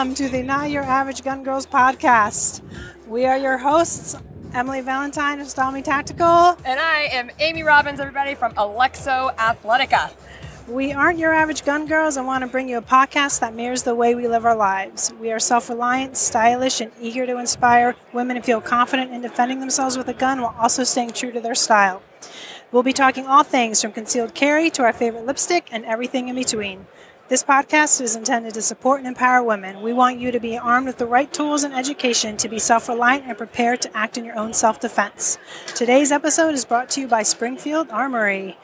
welcome 0.00 0.14
to 0.14 0.30
the 0.30 0.42
Not 0.42 0.70
Your 0.70 0.82
Average 0.82 1.22
Gun 1.22 1.42
Girls 1.42 1.66
podcast. 1.66 2.62
We 3.06 3.26
are 3.26 3.36
your 3.36 3.58
hosts, 3.58 4.16
Emily 4.54 4.80
Valentine 4.80 5.40
of 5.40 5.46
Stallme 5.46 5.84
Tactical. 5.84 6.56
And 6.64 6.80
I 6.80 7.10
am 7.12 7.30
Amy 7.38 7.62
Robbins, 7.62 8.00
everybody 8.00 8.34
from 8.34 8.54
Alexo 8.54 9.36
Athletica. 9.36 10.10
We 10.66 10.94
aren't 10.94 11.18
your 11.18 11.34
average 11.34 11.66
gun 11.66 11.84
girls 11.84 12.16
and 12.16 12.26
want 12.26 12.40
to 12.40 12.48
bring 12.48 12.66
you 12.66 12.78
a 12.78 12.82
podcast 12.82 13.40
that 13.40 13.54
mirrors 13.54 13.82
the 13.82 13.94
way 13.94 14.14
we 14.14 14.26
live 14.26 14.46
our 14.46 14.56
lives. 14.56 15.12
We 15.20 15.32
are 15.32 15.38
self 15.38 15.68
reliant, 15.68 16.16
stylish, 16.16 16.80
and 16.80 16.92
eager 16.98 17.26
to 17.26 17.36
inspire 17.36 17.94
women 18.14 18.36
to 18.36 18.42
feel 18.42 18.62
confident 18.62 19.12
in 19.12 19.20
defending 19.20 19.60
themselves 19.60 19.98
with 19.98 20.08
a 20.08 20.14
gun 20.14 20.40
while 20.40 20.56
also 20.58 20.82
staying 20.82 21.10
true 21.10 21.30
to 21.30 21.42
their 21.42 21.54
style. 21.54 22.02
We'll 22.72 22.82
be 22.82 22.94
talking 22.94 23.26
all 23.26 23.42
things 23.42 23.82
from 23.82 23.92
concealed 23.92 24.34
carry 24.34 24.70
to 24.70 24.82
our 24.82 24.94
favorite 24.94 25.26
lipstick 25.26 25.68
and 25.70 25.84
everything 25.84 26.28
in 26.28 26.36
between. 26.36 26.86
This 27.30 27.44
podcast 27.44 28.00
is 28.00 28.16
intended 28.16 28.54
to 28.54 28.60
support 28.60 28.98
and 28.98 29.06
empower 29.06 29.40
women. 29.40 29.82
We 29.82 29.92
want 29.92 30.18
you 30.18 30.32
to 30.32 30.40
be 30.40 30.58
armed 30.58 30.88
with 30.88 30.98
the 30.98 31.06
right 31.06 31.32
tools 31.32 31.62
and 31.62 31.72
education 31.72 32.36
to 32.38 32.48
be 32.48 32.58
self 32.58 32.88
reliant 32.88 33.24
and 33.24 33.38
prepared 33.38 33.80
to 33.82 33.96
act 33.96 34.18
in 34.18 34.24
your 34.24 34.36
own 34.36 34.52
self 34.52 34.80
defense. 34.80 35.38
Today's 35.76 36.10
episode 36.10 36.54
is 36.54 36.64
brought 36.64 36.90
to 36.90 37.02
you 37.02 37.06
by 37.06 37.22
Springfield 37.22 37.88
Armory. 37.90 38.58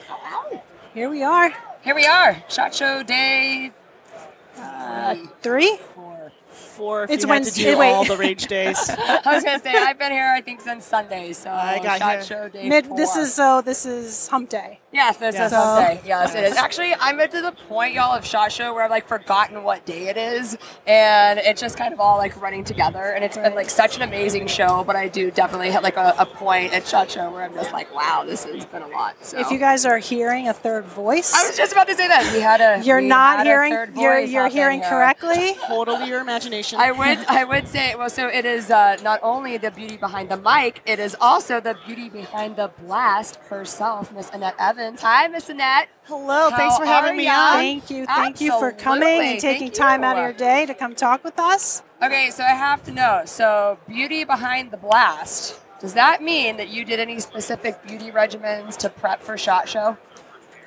Here 0.95 1.09
we 1.09 1.23
are, 1.23 1.55
Here 1.85 1.95
we 1.95 2.07
are, 2.07 2.43
Shot 2.49 2.75
Show 2.75 3.05
Day. 3.05 3.71
Uh, 4.59 5.15
three. 5.43 5.79
Four 5.95 6.33
if 6.81 7.11
It's 7.11 7.23
you 7.25 7.29
had 7.29 7.35
Wednesday- 7.35 7.65
to 7.65 7.71
do 7.73 7.79
wait. 7.79 7.93
all 7.93 8.05
the 8.05 8.17
rage 8.17 8.47
days. 8.47 8.91
I 8.99 9.21
was 9.35 9.45
gonna 9.45 9.61
say 9.61 9.71
I've 9.75 9.99
been 9.99 10.13
here 10.13 10.33
I 10.37 10.41
think 10.41 10.61
since 10.61 10.85
Sunday, 10.85 11.33
so 11.33 11.51
I 11.51 11.79
got 11.83 11.99
Shot 11.99 12.11
here. 12.13 12.23
Show 12.25 12.49
Day. 12.49 12.69
Mid. 12.69 12.87
four. 12.87 12.97
This 12.97 13.17
is 13.17 13.33
so. 13.35 13.61
This 13.63 13.87
is 13.87 14.29
Hump 14.29 14.49
Day. 14.51 14.81
Yes, 14.93 15.17
this 15.19 15.35
Yes. 15.35 15.47
is 15.53 15.59
Sunday. 15.59 16.01
Yes, 16.07 16.35
it 16.35 16.45
is. 16.45 16.57
Actually, 16.57 16.95
I'm 16.99 17.21
at 17.21 17.31
to 17.33 17.43
the 17.43 17.53
point, 17.53 17.93
y'all, 17.95 18.13
of 18.15 18.25
Shot 18.25 18.51
Show 18.53 18.73
where 18.73 18.83
I've 18.85 18.91
like 18.91 19.07
forgotten 19.07 19.63
what 19.63 19.85
day 19.85 20.09
it 20.09 20.17
is, 20.17 20.57
and 20.87 21.39
it's 21.39 21.61
just 21.61 21.77
kind 21.77 21.93
of 21.93 22.01
all 22.01 22.17
like 22.17 22.41
running 22.41 22.65
together. 22.65 23.03
And 23.03 23.23
it's 23.25 23.37
been 23.37 23.55
like 23.55 23.69
such 23.71 23.97
an 23.97 24.03
amazing 24.03 24.47
show, 24.47 24.85
but 24.85 24.97
I 24.97 25.09
do 25.09 25.31
definitely 25.31 25.71
hit 25.71 25.83
like 25.83 25.97
a, 25.97 26.15
a 26.19 26.25
point 26.27 26.73
at 26.73 26.87
Shot 26.87 27.11
Show 27.11 27.31
where 27.31 27.43
I'm 27.43 27.55
just 27.55 27.73
like, 27.73 27.95
wow, 27.95 28.25
this 28.27 28.45
has 28.45 28.65
been 28.67 28.83
a 28.83 28.89
lot. 28.89 29.17
So 29.25 29.39
If 29.39 29.51
you 29.51 29.59
guys 29.59 29.85
are 29.85 29.99
hearing 29.99 30.49
a 30.49 30.53
third 30.55 30.85
voice, 30.87 31.35
I 31.35 31.47
was 31.47 31.57
just 31.57 31.73
about 31.73 31.89
to 31.89 31.95
say 31.95 32.09
that 32.09 32.33
we 32.33 32.41
had 32.41 32.61
a. 32.61 32.83
you're 32.85 33.01
not 33.01 33.45
hearing. 33.47 33.73
You're 33.97 34.21
you're 34.21 34.49
hearing 34.49 34.81
here. 34.81 34.89
correctly. 34.91 35.57
totally 35.67 36.09
your 36.09 36.21
imagination. 36.21 36.66
I 36.75 36.91
would 36.93 37.19
I 37.27 37.45
would 37.45 37.69
say 37.69 37.95
well 37.95 38.11
so 38.11 38.29
it 38.29 38.45
is 38.45 38.71
uh, 38.71 38.97
not 39.03 39.21
only 39.23 39.57
the 39.57 39.71
beauty 39.71 39.97
behind 39.97 40.29
the 40.29 40.37
mic 40.37 40.83
it 40.87 40.99
is 40.99 41.17
also 41.21 41.61
the 41.61 41.77
beauty 41.87 42.09
behind 42.09 42.57
the 42.57 42.71
blast 42.83 43.37
herself 43.49 44.13
Miss 44.13 44.31
Annette 44.31 44.55
Evans 44.59 45.01
hi 45.03 45.29
Miss 45.29 45.49
Annette 45.49 45.89
Hello, 46.05 46.51
How 46.51 46.57
thanks 46.57 46.79
for 46.79 46.87
having 46.87 47.17
me 47.17 47.25
ya? 47.25 47.33
on. 47.33 47.55
Thank 47.59 47.91
you. 47.91 48.07
Thank 48.07 48.41
you 48.41 48.51
for 48.61 48.71
coming 48.71 49.21
and 49.23 49.41
taking 49.41 49.73
time 49.73 50.05
out 50.05 50.17
of 50.17 50.23
your 50.23 50.33
day 50.33 50.65
to 50.67 50.73
come 50.75 50.95
talk 50.95 51.25
with 51.25 51.39
us. 51.39 51.83
okay 52.03 52.31
so 52.31 52.43
I 52.45 52.51
have 52.55 52.83
to 52.85 52.93
know 52.93 53.23
so 53.27 53.79
beauty 53.89 54.25
behind 54.25 54.71
the 54.71 54.77
blast 54.77 55.61
does 55.81 55.95
that 55.95 56.23
mean 56.23 56.57
that 56.57 56.69
you 56.69 56.85
did 56.85 57.01
any 57.01 57.21
specific 57.21 57.83
beauty 57.87 58.11
regimens 58.11 58.77
to 58.79 58.89
prep 58.89 59.21
for 59.23 59.37
shot 59.37 59.69
show 59.69 59.97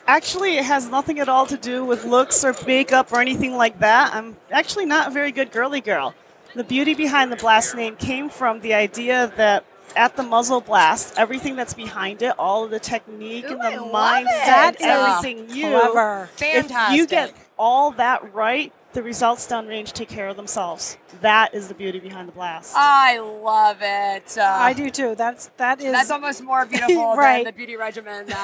Actually, 0.10 0.58
it 0.58 0.66
has 0.66 0.90
nothing 0.90 1.20
at 1.20 1.30
all 1.30 1.46
to 1.46 1.56
do 1.56 1.86
with 1.86 2.04
looks 2.04 2.44
or 2.44 2.56
makeup 2.66 3.14
or 3.14 3.22
anything 3.22 3.56
like 3.56 3.78
that. 3.78 4.12
I'm 4.12 4.36
actually 4.50 4.88
not 4.88 5.10
a 5.10 5.12
very 5.12 5.32
good 5.32 5.52
girly 5.52 5.82
girl. 5.82 6.16
The 6.56 6.64
beauty 6.64 6.96
behind 6.96 7.32
the 7.32 7.36
blast 7.36 7.76
name 7.76 7.96
came 7.96 8.28
from 8.28 8.60
the 8.62 8.74
idea 8.74 9.32
that 9.38 9.66
at 9.96 10.16
the 10.16 10.24
muzzle 10.24 10.62
blast, 10.62 11.14
everything 11.16 11.56
that's 11.56 11.76
behind 11.76 12.24
it, 12.24 12.34
all 12.40 12.64
of 12.64 12.72
the 12.72 12.80
technique 12.80 13.46
Ooh, 13.46 13.60
and 13.60 13.62
the 13.62 13.84
love 13.84 14.26
mindset, 14.26 14.72
it. 14.72 14.82
Everything 14.82 15.56
you 15.56 15.68
Clever. 15.68 16.30
If 16.42 16.72
you 16.92 17.06
get 17.06 17.32
all 17.60 17.92
that 17.92 18.34
right, 18.34 18.74
the 18.94 19.04
results 19.04 19.46
downrange 19.48 19.92
take 19.92 20.10
care 20.10 20.28
of 20.30 20.36
themselves. 20.36 20.98
That 21.22 21.54
is 21.54 21.68
the 21.68 21.74
beauty 21.76 22.00
behind 22.00 22.28
the 22.28 22.32
blast. 22.32 22.74
I 22.76 23.20
love 23.20 23.78
it 23.82 24.38
uh, 24.38 24.42
I 24.44 24.74
do 24.74 24.90
too. 24.90 25.16
That's 25.16 25.48
that 25.58 25.80
is. 25.82 25.92
That's 25.92 26.10
almost 26.12 26.42
more 26.42 26.66
beautiful 26.66 27.16
Right. 27.16 27.44
than 27.44 27.54
the 27.54 27.58
beauty 27.58 27.76
regimen. 27.76 28.26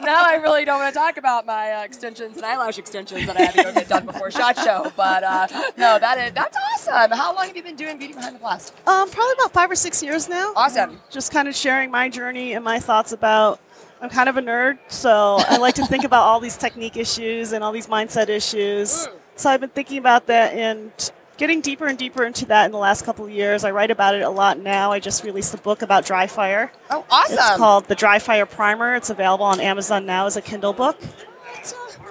Now 0.00 0.22
I 0.24 0.38
really 0.42 0.64
don't 0.64 0.78
want 0.80 0.92
to 0.94 0.98
talk 0.98 1.16
about 1.18 1.44
my 1.46 1.72
uh, 1.72 1.82
extensions 1.84 2.36
and 2.36 2.44
eyelash 2.46 2.78
extensions 2.78 3.26
that 3.26 3.36
I 3.36 3.42
had 3.42 3.54
to 3.54 3.62
go 3.64 3.72
get 3.74 3.88
done 3.88 4.06
before 4.06 4.30
shot 4.30 4.56
show. 4.56 4.90
But 4.96 5.22
uh, 5.22 5.46
no, 5.76 5.98
that 5.98 6.18
is 6.18 6.32
that's 6.32 6.56
awesome. 6.74 7.10
How 7.16 7.34
long 7.34 7.46
have 7.46 7.56
you 7.56 7.62
been 7.62 7.76
doing 7.76 7.98
beauty 7.98 8.14
behind 8.14 8.34
the 8.36 8.38
blast? 8.40 8.72
Um, 8.86 9.10
probably 9.10 9.34
about 9.34 9.52
five 9.52 9.70
or 9.70 9.74
six 9.74 10.02
years 10.02 10.28
now. 10.28 10.52
Awesome. 10.56 11.00
Just 11.10 11.32
kind 11.32 11.46
of 11.48 11.54
sharing 11.54 11.90
my 11.90 12.08
journey 12.08 12.52
and 12.54 12.64
my 12.64 12.78
thoughts 12.80 13.12
about. 13.12 13.60
I'm 14.00 14.10
kind 14.10 14.28
of 14.28 14.36
a 14.36 14.42
nerd, 14.42 14.78
so 14.88 15.38
I 15.40 15.56
like 15.56 15.74
to 15.76 15.86
think 15.86 16.04
about 16.04 16.22
all 16.22 16.38
these 16.40 16.56
technique 16.56 16.96
issues 16.96 17.52
and 17.52 17.64
all 17.64 17.72
these 17.72 17.88
mindset 17.88 18.28
issues. 18.28 19.08
So 19.34 19.50
I've 19.50 19.60
been 19.60 19.70
thinking 19.70 19.98
about 19.98 20.26
that 20.26 20.54
and 20.54 20.92
getting 21.36 21.60
deeper 21.60 21.86
and 21.86 21.98
deeper 21.98 22.24
into 22.24 22.46
that 22.46 22.66
in 22.66 22.72
the 22.72 22.78
last 22.78 23.04
couple 23.04 23.24
of 23.24 23.30
years. 23.32 23.64
I 23.64 23.70
write 23.72 23.90
about 23.90 24.14
it 24.14 24.22
a 24.22 24.30
lot 24.30 24.58
now. 24.58 24.92
I 24.92 25.00
just 25.00 25.24
released 25.24 25.52
a 25.54 25.58
book 25.58 25.82
about 25.82 26.04
dry 26.04 26.28
fire. 26.28 26.70
Oh, 26.90 27.04
awesome. 27.10 27.38
It's 27.38 27.56
called 27.56 27.86
The 27.86 27.94
Dry 27.96 28.18
Fire 28.20 28.46
Primer. 28.46 28.94
It's 28.94 29.10
available 29.10 29.44
on 29.44 29.58
Amazon 29.60 30.06
now 30.06 30.26
as 30.26 30.36
a 30.36 30.42
Kindle 30.42 30.72
book. 30.72 30.98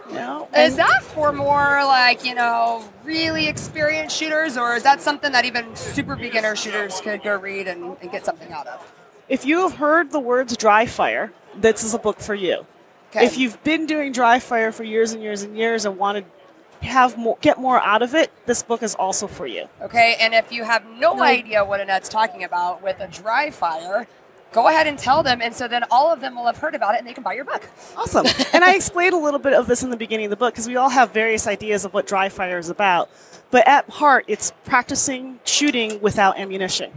You 0.10 0.14
know, 0.14 0.48
Is 0.56 0.78
that 0.78 1.04
for 1.04 1.34
more 1.34 1.84
like 1.84 2.24
you 2.24 2.34
know 2.34 2.82
really 3.04 3.48
experienced 3.48 4.16
shooters, 4.16 4.56
or 4.58 4.76
is 4.76 4.84
that 4.84 5.02
something 5.02 5.34
that 5.34 5.44
even 5.44 5.76
super 5.76 6.16
beginner 6.16 6.56
shooters 6.56 7.02
could 7.02 7.24
go 7.24 7.36
read 7.38 7.68
and, 7.68 7.98
and 8.02 8.10
get 8.10 8.24
something 8.26 8.52
out 8.52 8.68
of? 8.68 8.94
if 9.28 9.46
you 9.46 9.60
have 9.60 9.74
heard 9.74 10.12
the 10.12 10.20
words 10.22 10.56
dry 10.56 10.86
fire, 10.86 11.34
this 11.62 11.84
is 11.84 11.94
a 11.94 12.00
book 12.00 12.20
for 12.20 12.36
you. 12.36 12.66
Okay. 13.12 13.26
If 13.26 13.38
you've 13.38 13.62
been 13.64 13.86
doing 13.86 14.12
dry 14.12 14.40
fire 14.40 14.72
for 14.72 14.84
years 14.84 15.14
and 15.14 15.24
years 15.24 15.42
and 15.42 15.58
years 15.58 15.86
and 15.86 15.98
want 15.98 16.18
to 16.18 16.86
have 16.88 17.18
more, 17.18 17.38
get 17.42 17.60
more 17.60 17.80
out 17.82 18.02
of 18.02 18.14
it, 18.14 18.32
this 18.46 18.64
book 18.64 18.84
is 18.84 18.96
also 18.96 19.28
for 19.28 19.48
you. 19.48 19.68
Okay, 19.82 20.16
and 20.20 20.34
if 20.34 20.52
you 20.52 20.64
have 20.64 20.86
no 20.86 21.22
idea 21.22 21.64
what 21.64 21.80
Annette's 21.80 22.10
talking 22.10 22.44
about 22.44 22.84
with 22.84 23.00
a 23.00 23.08
dry 23.08 23.50
fire, 23.50 24.08
go 24.52 24.68
ahead 24.68 24.88
and 24.88 25.00
tell 25.00 25.24
them, 25.24 25.42
and 25.42 25.56
so 25.56 25.68
then 25.68 25.84
all 25.90 26.12
of 26.12 26.22
them 26.22 26.36
will 26.36 26.46
have 26.46 26.58
heard 26.58 26.76
about 26.76 26.96
it 26.96 27.00
and 27.00 27.08
they 27.08 27.14
can 27.14 27.24
buy 27.24 27.34
your 27.34 27.46
book. 27.46 27.68
Awesome. 27.96 28.26
and 28.54 28.64
I 28.64 28.76
explained 28.76 29.14
a 29.14 29.18
little 29.18 29.40
bit 29.40 29.54
of 29.54 29.68
this 29.68 29.84
in 29.84 29.90
the 29.90 29.98
beginning 29.98 30.26
of 30.26 30.30
the 30.30 30.36
book 30.36 30.54
because 30.54 30.68
we 30.68 30.76
all 30.76 30.90
have 30.90 31.12
various 31.12 31.48
ideas 31.48 31.86
of 31.86 31.94
what 31.94 32.08
dry 32.08 32.30
fire 32.30 32.58
is 32.58 32.70
about. 32.70 33.10
But 33.50 33.68
at 33.68 33.90
heart, 33.90 34.26
it's 34.28 34.52
practicing 34.66 35.40
shooting 35.46 36.02
without 36.02 36.38
ammunition. 36.38 36.92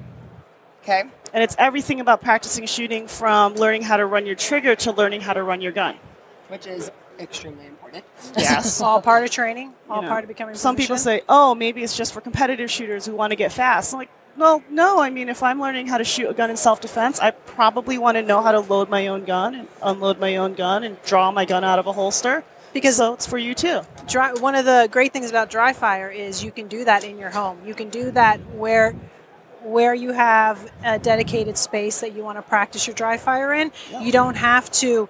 Okay. 0.82 1.04
And 1.32 1.42
it's 1.42 1.54
everything 1.58 2.00
about 2.00 2.20
practicing 2.22 2.66
shooting 2.66 3.06
from 3.06 3.54
learning 3.54 3.82
how 3.82 3.96
to 3.96 4.06
run 4.06 4.26
your 4.26 4.34
trigger 4.34 4.74
to 4.76 4.92
learning 4.92 5.20
how 5.20 5.32
to 5.32 5.42
run 5.42 5.60
your 5.60 5.72
gun. 5.72 5.96
Which 6.48 6.66
is 6.66 6.91
extremely 7.18 7.66
important. 7.66 8.04
Yes. 8.36 8.80
all 8.82 9.00
part 9.00 9.24
of 9.24 9.30
training. 9.30 9.72
All 9.88 9.96
You 9.96 10.02
know, 10.02 10.08
part 10.08 10.24
of 10.24 10.28
becoming. 10.28 10.54
Some 10.54 10.76
people 10.76 10.96
say, 10.96 11.22
"Oh, 11.28 11.54
maybe 11.54 11.82
it's 11.82 11.96
just 11.96 12.12
for 12.12 12.20
competitive 12.20 12.70
shooters 12.70 13.06
who 13.06 13.14
want 13.14 13.30
to 13.30 13.36
get 13.36 13.52
fast." 13.52 13.92
I'm 13.92 14.00
like, 14.00 14.10
well, 14.36 14.62
no. 14.70 15.00
I 15.00 15.10
mean, 15.10 15.28
if 15.28 15.42
I'm 15.42 15.60
learning 15.60 15.86
how 15.86 15.98
to 15.98 16.04
shoot 16.04 16.28
a 16.28 16.34
gun 16.34 16.50
in 16.50 16.56
self-defense, 16.56 17.20
I 17.20 17.30
probably 17.30 17.98
want 17.98 18.16
to 18.16 18.22
know 18.22 18.41
how 18.41 18.52
to 18.52 18.60
load 18.60 18.88
my 18.88 19.06
own 19.08 19.24
gun 19.24 19.54
and 19.54 19.68
unload 19.82 20.18
my 20.18 20.36
own 20.36 20.54
gun 20.54 20.84
and 20.84 21.00
draw 21.04 21.30
my 21.30 21.44
gun 21.44 21.62
out 21.62 21.78
of 21.78 21.86
a 21.86 21.92
holster. 21.92 22.42
Because 22.72 22.97
so 22.97 23.14
it's 23.14 23.26
for 23.26 23.38
you 23.38 23.54
too. 23.54 23.80
dry, 24.06 24.32
one 24.34 24.54
of 24.54 24.64
the 24.64 24.88
great 24.92 25.12
things 25.12 25.28
about 25.28 25.50
dry 25.50 25.72
fire 25.72 26.08
is 26.08 26.44
you 26.44 26.52
can 26.52 26.68
do 26.68 26.84
that 26.84 27.02
in 27.02 27.18
your 27.18 27.30
home. 27.30 27.58
You 27.66 27.74
can 27.74 27.91
do 27.91 28.12
that 28.12 28.38
where 28.54 28.94
where 29.62 29.94
you 29.94 30.12
have 30.12 30.71
a 30.84 30.98
dedicated 30.98 31.56
space 31.59 32.00
that 32.00 32.15
you 32.15 32.22
want 32.22 32.38
to 32.38 32.43
practice 32.43 32.87
your 32.87 32.94
dry 32.94 33.16
fire 33.16 33.53
in. 33.53 33.72
You 34.00 34.12
don't 34.12 34.37
have 34.37 34.71
to 34.72 35.09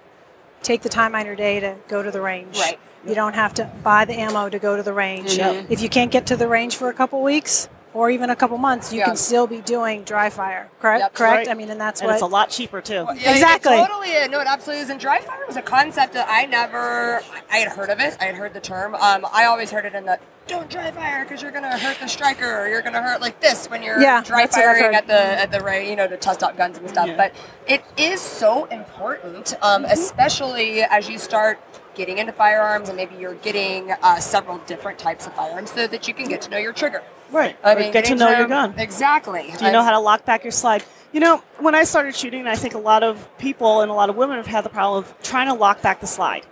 take 0.63 0.81
the 0.81 0.89
time 0.89 1.15
on 1.15 1.25
your 1.25 1.35
day 1.35 1.59
to 1.59 1.75
go 1.87 2.03
to 2.03 2.11
the 2.11 2.21
range. 2.21 2.57
Right. 2.59 2.79
You 3.07 3.15
don't 3.15 3.33
have 3.33 3.53
to 3.55 3.71
buy 3.83 4.05
the 4.05 4.13
ammo 4.13 4.49
to 4.49 4.59
go 4.59 4.77
to 4.77 4.83
the 4.83 4.93
range. 4.93 5.37
If 5.39 5.81
you 5.81 5.89
can't 5.89 6.11
get 6.11 6.27
to 6.27 6.35
the 6.35 6.47
range 6.47 6.75
for 6.75 6.89
a 6.89 6.93
couple 6.93 7.23
weeks 7.23 7.67
or 7.93 8.09
even 8.09 8.29
a 8.29 8.35
couple 8.35 8.57
months, 8.57 8.91
you 8.93 8.99
Yeah. 8.99 9.05
can 9.05 9.15
still 9.15 9.47
be 9.47 9.59
doing 9.61 10.03
dry 10.03 10.29
fire. 10.29 10.69
Correct? 10.79 11.01
Yep. 11.01 11.13
Correct? 11.13 11.35
Right. 11.37 11.49
I 11.49 11.53
mean, 11.53 11.69
and 11.69 11.79
that's 11.79 11.99
And 12.01 12.07
what 12.07 12.13
it's 12.13 12.21
a 12.21 12.25
lot 12.27 12.49
cheaper 12.49 12.79
too. 12.81 13.05
Yeah, 13.15 13.31
it 13.31 13.35
Exactly. 13.35 13.75
totally. 13.77 14.27
No, 14.29 14.39
it 14.39 14.47
absolutely 14.47 14.83
is. 14.83 14.89
And 14.89 14.99
dry 14.99 15.19
fire 15.19 15.39
was 15.47 15.57
a 15.57 15.61
concept 15.61 16.13
that 16.13 16.27
I 16.29 16.45
never. 16.45 17.21
I 17.51 17.57
had 17.57 17.69
heard 17.73 17.89
of 17.89 17.99
it. 17.99 18.15
I 18.21 18.25
had 18.25 18.35
heard 18.35 18.53
the 18.53 18.59
term. 18.61 18.95
Um, 18.95 19.25
I 19.33 19.45
always 19.45 19.71
heard 19.71 19.85
it 19.85 19.93
in 19.93 20.05
the 20.05 20.19
don't 20.47 20.69
dry 20.69 20.91
fire 20.91 21.23
because 21.23 21.41
you're 21.41 21.51
gonna 21.51 21.77
hurt 21.77 21.97
the 22.01 22.07
striker 22.07 22.59
or 22.61 22.67
you're 22.67 22.81
gonna 22.81 23.01
hurt 23.01 23.21
like 23.21 23.39
this 23.39 23.69
when 23.69 23.83
you're 23.83 24.01
Yeah, 24.01 24.21
dry 24.21 24.41
that's 24.41 24.57
what 24.57 24.65
I've 24.65 24.77
firing 24.77 24.95
at 24.95 25.07
the 25.07 25.13
at 25.21 25.51
the 25.51 25.61
range, 25.61 25.89
you 25.89 25.95
know, 25.95 26.07
to 26.07 26.17
test 26.17 26.43
out 26.43 26.57
guns 26.57 26.77
and 26.77 26.89
stuff. 26.89 27.07
Yeah. 27.07 27.15
But 27.15 27.33
it 27.67 27.83
is 27.97 28.19
so 28.21 28.65
important, 28.65 29.53
um, 29.61 29.83
Mm-hmm. 29.83 29.91
especially 29.91 30.81
as 30.83 31.09
you 31.09 31.17
start 31.17 31.59
getting 31.95 32.17
into 32.17 32.31
firearms 32.33 32.87
and 32.89 32.95
maybe 32.97 33.15
you're 33.15 33.35
getting 33.35 33.91
uh, 34.01 34.17
several 34.19 34.57
different 34.59 34.97
types 34.97 35.25
of 35.27 35.33
firearms 35.35 35.71
so 35.71 35.87
that 35.87 36.07
you 36.07 36.13
can 36.13 36.27
get 36.27 36.41
to 36.41 36.49
know 36.49 36.57
your 36.57 36.73
trigger. 36.73 37.01
Right. 37.31 37.55
I 37.63 37.75
mean, 37.75 37.91
get 37.91 38.05
to 38.05 38.15
know 38.15 38.29
your 38.29 38.43
um, 38.43 38.49
gun. 38.49 38.79
Exactly. 38.79 39.53
Do 39.57 39.65
you 39.65 39.71
know 39.71 39.83
how 39.83 39.91
to 39.91 39.99
lock 39.99 40.25
back 40.25 40.43
your 40.43 40.51
slide? 40.51 40.83
You 41.13 41.19
know, 41.19 41.43
when 41.59 41.75
I 41.75 41.83
started 41.83 42.15
shooting, 42.15 42.47
I 42.47 42.55
think 42.55 42.73
a 42.73 42.79
lot 42.79 43.03
of 43.03 43.27
people 43.37 43.81
and 43.81 43.91
a 43.91 43.93
lot 43.93 44.09
of 44.09 44.15
women 44.15 44.37
have 44.37 44.47
had 44.47 44.63
the 44.63 44.69
problem 44.69 45.03
of 45.03 45.13
trying 45.21 45.47
to 45.47 45.53
lock 45.53 45.81
back 45.81 45.99
the 45.99 46.07
slide. 46.07 46.45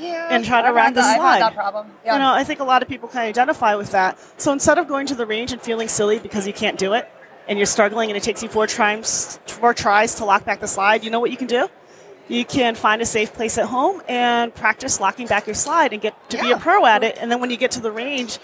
yeah, 0.00 0.28
and 0.30 0.44
try 0.44 0.62
to 0.62 0.68
I've 0.68 0.74
had 0.76 0.94
the 0.94 1.00
I've 1.00 1.06
had 1.06 1.16
slide. 1.16 1.40
that 1.42 1.54
problem. 1.54 1.86
Yeah. 2.04 2.14
You 2.14 2.18
know, 2.18 2.32
I 2.32 2.42
think 2.44 2.58
a 2.60 2.64
lot 2.64 2.82
of 2.82 2.88
people 2.88 3.08
can 3.08 3.20
identify 3.20 3.74
with 3.76 3.92
that. 3.92 4.18
So 4.36 4.52
instead 4.52 4.78
of 4.78 4.88
going 4.88 5.06
to 5.08 5.14
the 5.14 5.26
range 5.26 5.52
and 5.52 5.60
feeling 5.62 5.88
silly 5.88 6.18
because 6.18 6.46
you 6.46 6.52
can't 6.52 6.78
do 6.78 6.92
it 6.94 7.08
and 7.46 7.58
you're 7.58 7.66
struggling 7.66 8.10
and 8.10 8.16
it 8.16 8.22
takes 8.22 8.42
you 8.42 8.48
four 8.48 8.66
tries, 8.66 9.38
four 9.46 9.74
tries 9.74 10.16
to 10.16 10.24
lock 10.24 10.44
back 10.44 10.58
the 10.60 10.66
slide, 10.66 11.04
you 11.04 11.10
know 11.10 11.20
what 11.20 11.30
you 11.30 11.36
can 11.36 11.46
do? 11.46 11.68
You 12.26 12.44
can 12.44 12.74
find 12.74 13.02
a 13.02 13.06
safe 13.06 13.34
place 13.34 13.58
at 13.58 13.66
home 13.66 14.02
and 14.08 14.52
practice 14.54 14.98
locking 14.98 15.26
back 15.26 15.46
your 15.46 15.54
slide 15.54 15.92
and 15.92 16.00
get 16.00 16.14
to 16.30 16.40
be 16.40 16.50
a 16.52 16.56
pro 16.56 16.86
at 16.86 17.04
it. 17.04 17.18
And 17.20 17.30
then 17.30 17.38
when 17.38 17.50
you 17.50 17.58
get 17.58 17.70
to 17.72 17.80
the 17.80 17.92
range, 17.92 18.38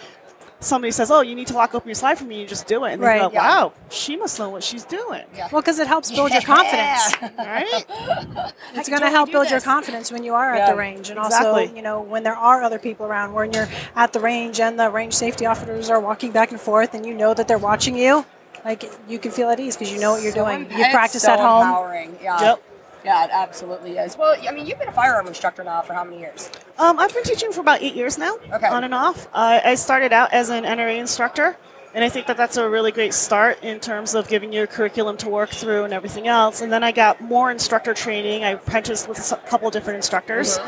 somebody 0.61 0.91
says, 0.91 1.11
"Oh, 1.11 1.21
you 1.23 1.35
need 1.35 1.47
to 1.49 1.55
lock 1.55 1.75
open 1.75 1.89
your 1.89 1.95
slide 1.95 2.17
for 2.19 2.25
me," 2.25 2.41
you 2.41 2.47
just 2.47 2.67
do 2.67 2.85
it, 2.85 2.93
and 2.93 3.03
they 3.03 3.07
Right. 3.07 3.21
go, 3.23 3.31
Yeah. 3.33 3.49
"Wow, 3.49 3.73
she 3.91 4.17
must 4.17 4.39
know 4.39 4.49
what 4.51 4.63
she's 4.63 4.85
doing." 4.85 5.25
Yeah. 5.35 5.49
Well, 5.51 5.61
because 5.63 5.79
it 5.79 5.87
helps 5.87 6.11
build 6.11 6.31
your 6.33 6.43
confidence. 6.57 7.15
Right? 7.39 7.85
It's 8.75 8.89
going 8.89 9.01
to 9.03 9.11
help 9.11 9.27
do 9.29 9.33
build 9.33 9.51
your 9.51 9.61
confidence 9.61 10.13
when 10.13 10.23
you 10.23 10.35
are 10.35 10.55
Yeah, 10.55 10.63
at 10.63 10.71
the 10.71 10.77
range, 10.77 11.11
and 11.11 11.19
also, 11.19 11.57
you 11.59 11.83
know, 11.83 12.01
when 12.01 12.23
there 12.23 12.37
are 12.37 12.63
other 12.63 12.79
people 12.79 13.05
around. 13.07 13.33
When 13.35 13.53
you're 13.53 13.69
at 13.97 14.13
the 14.13 14.21
range 14.21 14.61
and 14.61 14.79
the 14.79 14.91
range 14.91 15.15
safety 15.15 15.45
officers 15.47 15.91
are 15.91 15.99
walking 16.01 16.31
back 16.31 16.51
and 16.53 16.61
forth, 16.61 16.95
and 16.95 17.05
you 17.05 17.15
know 17.15 17.35
that 17.35 17.49
they're 17.49 17.59
watching 17.59 17.97
you, 17.97 18.25
like 18.65 18.91
you 19.09 19.19
can 19.19 19.31
feel 19.33 19.49
at 19.51 19.59
ease 19.59 19.77
because 19.77 19.93
you 19.93 19.99
know 20.01 20.13
what 20.13 20.23
you're 20.23 20.33
So 20.33 20.45
doing. 20.45 20.61
emp- 20.67 20.73
You 20.73 20.85
it's 20.85 20.93
practice 20.95 21.23
so 21.23 21.33
at 21.33 21.41
home. 21.41 21.63
Empowering. 21.67 22.19
Yeah. 22.23 22.41
Yep. 22.43 22.63
Yeah, 23.05 23.25
it 23.25 23.31
absolutely 23.33 23.97
is. 23.99 24.17
Well, 24.17 24.37
I 24.47 24.53
mean, 24.53 24.67
you've 24.67 24.79
been 24.79 24.89
a 24.89 24.93
firearm 24.93 25.27
instructor 25.27 25.65
now 25.65 25.81
for 25.83 25.95
how 25.95 26.05
many 26.05 26.21
years? 26.21 26.51
Um, 26.79 26.99
I've 26.99 27.13
been 27.15 27.23
teaching 27.25 27.53
for 27.53 27.61
about 27.61 27.83
eight 27.83 27.95
years 27.95 28.19
now, 28.19 28.37
Okay. 28.53 28.67
on 28.67 28.85
and 28.85 28.95
off. 28.95 29.27
Uh, 29.33 29.61
I 29.65 29.75
started 29.75 30.13
out 30.13 30.33
as 30.33 30.51
an 30.51 30.65
NRA 30.65 30.99
instructor, 30.99 31.57
and 31.95 32.05
I 32.05 32.09
think 32.09 32.27
that 32.27 32.37
that's 32.37 32.57
a 32.57 32.69
really 32.69 32.93
great 32.93 33.15
start 33.15 33.63
in 33.65 33.81
terms 33.81 34.15
of 34.15 34.29
giving 34.29 34.53
you 34.53 34.63
a 34.65 34.67
curriculum 34.67 35.17
to 35.19 35.29
work 35.29 35.51
through 35.51 35.85
and 35.85 35.93
everything 35.95 36.29
else. 36.29 36.61
And 36.61 36.71
then 36.73 36.85
I 36.85 36.93
got 36.93 37.21
more 37.21 37.51
instructor 37.51 37.95
training. 37.95 38.45
I 38.45 38.51
apprenticed 38.51 39.09
with 39.09 39.19
a 39.33 39.37
couple 39.49 39.71
different 39.71 39.97
instructors, 39.97 40.59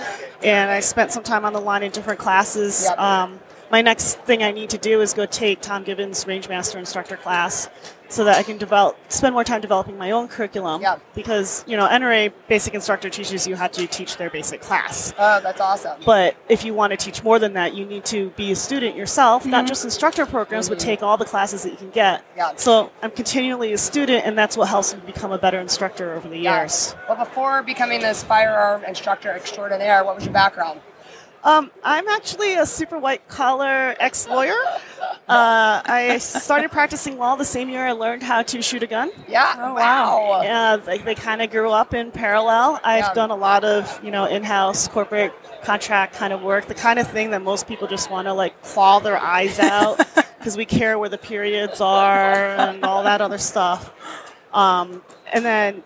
and 0.42 0.70
I 0.70 0.80
spent 0.80 1.12
some 1.12 1.22
time 1.22 1.44
on 1.44 1.52
the 1.52 1.60
line 1.60 1.82
in 1.82 1.90
different 1.92 2.18
classes. 2.18 2.86
Yep. 2.88 2.98
Um, 2.98 3.40
my 3.70 3.80
next 3.82 4.18
thing 4.20 4.42
I 4.42 4.50
need 4.50 4.68
to 4.70 4.78
do 4.78 5.00
is 5.00 5.14
go 5.14 5.24
take 5.26 5.60
Tom 5.62 5.82
Givens' 5.84 6.24
Rangemaster 6.26 6.76
instructor 6.76 7.16
class 7.16 7.68
so 8.12 8.24
that 8.24 8.36
I 8.36 8.42
can 8.42 8.58
develop 8.58 8.96
spend 9.10 9.32
more 9.34 9.44
time 9.44 9.60
developing 9.60 9.96
my 9.96 10.10
own 10.10 10.28
curriculum. 10.28 10.82
Yep. 10.82 11.00
Because, 11.14 11.64
you 11.66 11.76
know, 11.76 11.88
NRA 11.88 12.32
basic 12.48 12.74
instructor 12.74 13.08
teaches 13.08 13.46
you 13.46 13.56
how 13.56 13.68
to 13.68 13.86
teach 13.86 14.16
their 14.18 14.28
basic 14.28 14.60
class. 14.60 15.14
Oh, 15.18 15.40
that's 15.40 15.60
awesome. 15.60 16.00
But 16.04 16.36
if 16.48 16.64
you 16.64 16.74
want 16.74 16.90
to 16.90 16.96
teach 16.96 17.24
more 17.24 17.38
than 17.38 17.54
that, 17.54 17.74
you 17.74 17.86
need 17.86 18.04
to 18.06 18.30
be 18.30 18.52
a 18.52 18.56
student 18.56 18.96
yourself, 18.96 19.46
not 19.46 19.66
just 19.66 19.84
instructor 19.84 20.26
programs, 20.26 20.68
but 20.68 20.78
take 20.78 21.02
all 21.02 21.16
the 21.16 21.24
classes 21.24 21.62
that 21.62 21.70
you 21.70 21.76
can 21.76 21.90
get. 21.90 22.24
Yeah. 22.36 22.52
So 22.56 22.92
I'm 23.02 23.10
continually 23.10 23.72
a 23.72 23.78
student, 23.78 24.26
and 24.26 24.36
that's 24.36 24.56
what 24.56 24.68
helps 24.68 24.94
me 24.94 25.00
become 25.06 25.32
a 25.32 25.38
better 25.38 25.58
instructor 25.58 26.12
over 26.12 26.28
the 26.28 26.38
years. 26.38 26.94
Well, 27.08 27.16
before 27.18 27.62
becoming 27.62 28.00
this 28.00 28.22
firearm 28.22 28.84
instructor 28.84 29.32
extraordinaire, 29.32 30.04
what 30.04 30.16
was 30.16 30.24
your 30.24 30.34
background? 30.34 30.80
Um, 31.44 31.72
I'm 31.82 32.06
actually 32.08 32.54
a 32.54 32.64
super 32.64 32.98
white 32.98 33.26
collar 33.26 33.96
ex 33.98 34.28
lawyer. 34.28 34.54
Uh, 35.28 35.80
I 35.84 36.18
started 36.18 36.70
practicing 36.72 37.16
law 37.16 37.36
the 37.36 37.44
same 37.44 37.68
year 37.70 37.86
I 37.86 37.92
learned 37.92 38.22
how 38.22 38.42
to 38.42 38.60
shoot 38.60 38.82
a 38.82 38.86
gun. 38.86 39.10
Yeah. 39.28 39.54
Oh, 39.56 39.74
wow. 39.74 40.42
Yeah, 40.42 40.76
they, 40.76 40.98
they 40.98 41.14
kind 41.14 41.40
of 41.40 41.50
grew 41.50 41.70
up 41.70 41.94
in 41.94 42.10
parallel. 42.10 42.80
I've 42.82 43.04
Yeah. 43.04 43.14
done 43.14 43.30
a 43.30 43.36
lot 43.36 43.64
of, 43.64 44.02
you 44.04 44.10
know, 44.10 44.24
in-house 44.26 44.88
corporate 44.88 45.32
contract 45.62 46.14
kind 46.14 46.32
of 46.32 46.42
work, 46.42 46.66
the 46.66 46.74
kind 46.74 46.98
of 46.98 47.06
thing 47.08 47.30
that 47.30 47.40
most 47.40 47.68
people 47.68 47.86
just 47.86 48.10
want 48.10 48.26
to 48.26 48.32
like 48.34 48.60
claw 48.62 48.98
their 48.98 49.16
eyes 49.16 49.58
out 49.60 49.98
because 50.38 50.56
we 50.56 50.64
care 50.64 50.98
where 50.98 51.08
the 51.08 51.18
periods 51.18 51.80
are 51.80 52.56
and 52.56 52.84
all 52.84 53.04
that 53.04 53.20
other 53.20 53.38
stuff. 53.38 53.92
Um, 54.52 55.02
and 55.32 55.44
then 55.44 55.82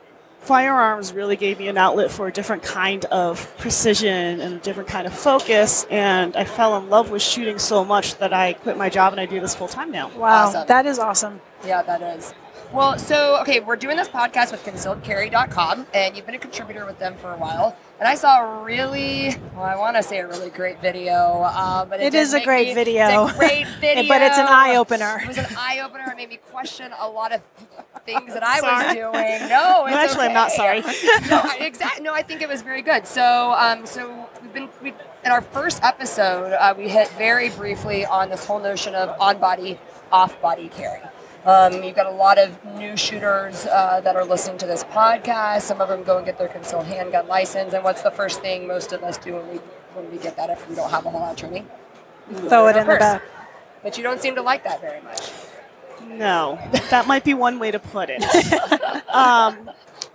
firearms 0.47 1.13
really 1.13 1.37
gave 1.37 1.59
me 1.59 1.69
an 1.69 1.77
outlet 1.77 2.11
for 2.11 2.29
a 2.29 2.33
different 2.33 2.63
kind 2.63 3.05
of 3.07 3.53
precision 3.59 4.41
and 4.41 4.55
a 4.55 4.59
different 4.59 4.89
kind 4.89 5.07
of 5.07 5.13
focus. 5.13 5.85
And 5.91 6.37
I 6.37 6.45
fell 6.45 6.77
in 6.79 6.89
love 6.89 7.11
with 7.11 7.23
shooting 7.23 7.59
so 7.59 7.85
much 7.85 8.17
that 8.19 8.33
I 8.33 8.53
quit 8.55 8.77
my 8.77 8.89
job 8.89 9.13
and 9.13 9.21
I 9.21 9.27
do 9.27 9.41
this 9.41 9.55
full 9.55 9.69
time 9.69 9.91
now. 9.91 10.09
Wow, 10.17 10.47
Awesome. 10.47 10.67
that 10.69 10.87
is 10.87 10.99
awesome. 10.99 11.41
Yeah, 11.65 11.83
that 11.83 12.01
is. 12.19 12.33
Well, 12.73 12.99
so 12.99 13.41
okay, 13.43 13.61
we're 13.61 13.77
doing 13.77 13.97
this 13.97 14.09
podcast 14.09 14.51
with 14.51 14.63
concealedcarry.com, 14.65 15.87
and 15.95 16.17
you've 16.17 16.27
been 16.27 16.35
a 16.35 16.39
contributor 16.39 16.85
with 16.85 16.99
them 16.99 17.15
for 17.17 17.33
a 17.33 17.37
while. 17.37 17.77
And 17.99 18.09
I 18.09 18.17
saw 18.17 18.41
a 18.61 18.63
really, 18.65 19.35
well, 19.55 19.65
I 19.65 19.77
want 19.77 19.97
to 19.97 20.03
say 20.03 20.19
a 20.19 20.27
really 20.27 20.51
great 20.51 20.83
video, 20.83 21.43
uh, 21.45 21.85
but 21.87 22.01
it, 22.01 22.13
It 22.13 22.15
is 22.15 22.35
a 22.35 22.41
great 22.45 22.69
me- 22.69 22.75
video. 22.75 23.25
It's 23.27 23.35
a 23.35 23.39
great 23.39 23.67
video, 23.81 24.05
But 24.09 24.21
it's 24.21 24.37
an 24.37 24.47
eye-opener. 24.49 25.21
It 25.23 25.29
was 25.29 25.39
an 25.39 25.47
eye 25.57 25.81
opener. 25.83 26.05
It 26.11 26.17
made 26.17 26.29
me 26.29 26.41
question 26.51 26.93
a 27.01 27.09
lot 27.09 27.33
of 27.33 27.41
things 28.05 28.35
that 28.35 28.43
I 28.43 28.61
was 28.61 28.95
doing. 28.95 29.49
No, 29.49 29.87
actually, 29.87 30.27
I'm 30.27 30.35
not 30.35 30.51
sorry. 30.51 30.81
no, 31.31 31.43
exactly. 31.59 32.05
No, 32.05 32.13
I 32.13 32.23
think 32.23 32.43
it 32.43 32.49
was 32.49 32.61
very 32.63 32.83
good. 32.83 33.07
So, 33.07 33.55
um, 33.57 33.87
so 33.87 34.29
we've 34.43 34.53
been 34.53 34.69
we, 34.83 34.93
in 35.25 35.31
our 35.31 35.41
first 35.41 35.83
episode, 35.83 36.53
uh, 36.53 36.75
we 36.77 36.89
hit 36.89 37.09
very 37.13 37.49
briefly 37.51 38.05
on 38.05 38.29
this 38.29 38.45
whole 38.45 38.61
notion 38.61 38.95
of 38.95 39.19
on-body, 39.21 39.79
off-body 40.13 40.69
carry. 40.69 41.01
Um, 41.47 41.85
you've 41.85 41.95
got 41.95 42.07
a 42.07 42.11
lot 42.11 42.39
of 42.39 42.59
new 42.75 42.97
shooters 42.97 43.67
uh, 43.67 44.01
that 44.01 44.17
are 44.17 44.25
listening 44.25 44.59
to 44.59 44.67
this 44.67 44.83
podcast. 44.83 45.63
Some 45.63 45.81
of 45.81 45.89
them 45.89 46.03
go 46.03 46.17
and 46.17 46.27
get 46.27 46.39
their 46.39 46.49
concealed 46.49 46.87
handgun 46.87 47.29
license. 47.29 47.73
And 47.73 47.85
what's 47.85 48.03
the 48.03 48.11
first 48.11 48.41
thing 48.41 48.67
most 48.67 48.93
of 48.93 49.05
us 49.05 49.17
do 49.17 49.35
when 49.35 49.49
we 49.51 49.57
when 49.95 50.11
we 50.11 50.19
get 50.19 50.37
that 50.37 50.51
if 50.51 50.69
we 50.69 50.75
don't 50.75 50.91
have 50.91 51.07
a 51.07 51.11
whole 51.11 51.21
lot 51.21 51.31
of 51.31 51.37
training? 51.37 51.69
Throw 52.35 52.67
it 52.67 52.75
our 52.75 52.81
in 52.81 52.87
the 52.89 52.97
back. 52.97 53.23
But 53.85 53.97
you 53.97 54.03
don't 54.03 54.21
seem 54.21 54.35
to 54.35 54.43
like 54.43 54.65
that 54.65 54.81
very 54.81 55.01
much. 55.03 55.31
No, 56.05 56.59
that 56.91 57.07
might 57.07 57.23
be 57.23 57.35
one 57.35 57.61
way 57.61 57.71
to 57.71 57.79
put 57.79 58.11
it. 58.11 58.23
um, 59.09 59.71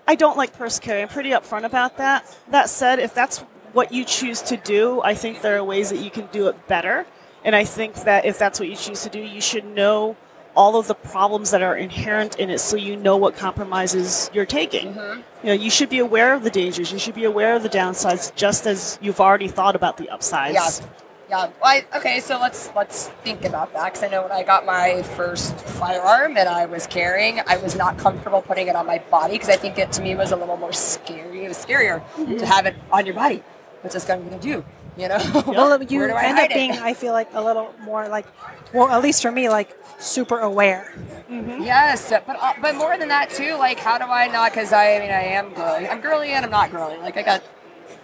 I 0.08 0.16
don't 0.16 0.36
like 0.36 0.52
purse 0.52 0.80
carry. 0.80 1.02
I'm 1.02 1.08
pretty 1.08 1.30
upfront 1.30 1.64
about 1.64 1.96
that. 1.98 2.26
That 2.50 2.70
said, 2.70 3.00
if 3.00 3.14
that's 3.14 3.40
what 3.72 3.94
you 3.94 4.04
choose 4.04 4.42
to 4.44 4.58
do, 4.58 5.02
I 5.02 5.14
think 5.14 5.42
there 5.42 5.58
are 5.58 5.64
ways 5.64 5.90
that 5.92 6.00
you 6.00 6.12
can 6.12 6.28
do 6.34 6.50
it 6.50 6.68
better. 6.68 7.06
And 7.46 7.56
I 7.56 7.64
think 7.64 7.96
that 8.04 8.26
if 8.26 8.38
that's 8.38 8.60
what 8.60 8.68
you 8.68 8.76
choose 8.76 9.04
to 9.04 9.10
do, 9.10 9.20
you 9.20 9.40
should 9.40 9.66
know 9.66 10.18
all 10.56 10.78
of 10.78 10.88
the 10.88 10.96
problems 10.96 11.52
that 11.52 11.62
are 11.62 11.76
inherent 11.76 12.40
in 12.40 12.50
it 12.50 12.60
so 12.60 12.76
you 12.76 12.96
know 12.96 13.18
what 13.18 13.36
compromises 13.36 14.30
you're 14.34 14.46
taking. 14.46 14.94
Mm-hmm. 14.94 15.22
You 15.44 15.48
know, 15.48 15.54
you 15.54 15.70
should 15.70 15.90
be 15.90 16.00
aware 16.00 16.34
of 16.34 16.44
the 16.44 16.50
dangers, 16.50 16.92
you 16.92 17.00
should 17.00 17.16
be 17.16 17.26
aware 17.26 17.56
of 17.56 17.64
the 17.64 17.70
downsides 17.70 18.34
just 18.36 18.68
as 18.68 19.00
you've 19.02 19.20
already 19.20 19.48
thought 19.48 19.76
about 19.76 19.98
the 19.98 20.10
upsides. 20.10 20.82
Yeah. 20.82 20.88
Yeah. 21.30 21.46
Well, 21.46 21.54
I, 21.64 21.86
okay, 21.96 22.20
so 22.20 22.38
let's 22.38 22.70
let's 22.76 23.08
think 23.24 23.46
about 23.46 23.72
that 23.72 23.94
because 23.94 24.04
I 24.04 24.10
know 24.10 24.24
when 24.24 24.34
I 24.34 24.44
got 24.44 24.66
my 24.66 25.02
first 25.02 25.58
firearm 25.62 26.36
and 26.36 26.50
I 26.50 26.66
was 26.66 26.86
carrying, 26.86 27.40
I 27.48 27.56
was 27.56 27.74
not 27.74 27.98
comfortable 27.98 28.42
putting 28.42 28.68
it 28.68 28.76
on 28.76 28.86
my 28.86 28.98
body 29.10 29.36
because 29.36 29.48
I 29.48 29.56
think 29.56 29.78
it 29.78 29.94
to 29.94 30.02
me 30.02 30.14
was 30.14 30.34
a 30.34 30.36
little 30.36 30.58
more 30.58 30.74
scary. 30.74 31.46
It 31.46 31.48
was 31.48 31.58
scarier 31.58 32.04
mm-hmm. 32.16 32.36
to 32.36 32.46
have 32.46 32.66
it 32.66 32.76
on 32.92 33.06
your 33.06 33.16
body. 33.16 33.44
What's 33.80 33.94
this 33.94 34.04
gun 34.04 34.28
going 34.28 34.38
to 34.38 34.46
do? 34.46 34.66
You 34.98 35.08
know? 35.08 35.18
Well, 35.48 35.82
you 35.84 36.00
Where 36.00 36.08
do 36.10 36.14
I 36.14 36.24
end 36.26 36.38
hide 36.38 36.46
up 36.46 36.52
it? 36.52 36.56
being, 36.56 36.72
I 36.74 36.94
feel 36.94 37.14
like, 37.14 37.30
a 37.34 37.42
little 37.42 37.74
more 37.82 38.08
like, 38.08 38.26
well, 38.74 38.90
at 38.90 39.02
least 39.02 39.22
for 39.22 39.32
me, 39.32 39.50
like 39.50 39.76
super 40.00 40.40
aware. 40.40 40.94
Yes, 41.30 42.10
but 42.10 42.26
uh, 42.28 42.54
but 42.62 42.76
more 42.76 42.98
than 42.98 43.08
that 43.10 43.30
too. 43.30 43.56
Like, 43.56 43.80
how 43.80 43.98
do 43.98 44.06
I 44.06 44.28
not? 44.28 44.52
Because 44.52 44.74
I, 44.74 44.96
I 44.96 45.00
mean, 45.00 45.12
I 45.12 45.24
am 45.24 45.54
girly. 45.54 45.88
I'm 45.88 46.02
girly 46.02 46.30
and 46.30 46.44
I'm 46.44 46.52
not 46.52 46.72
girly. 46.72 46.98
Like, 46.98 47.16
I 47.18 47.22
got 47.22 47.42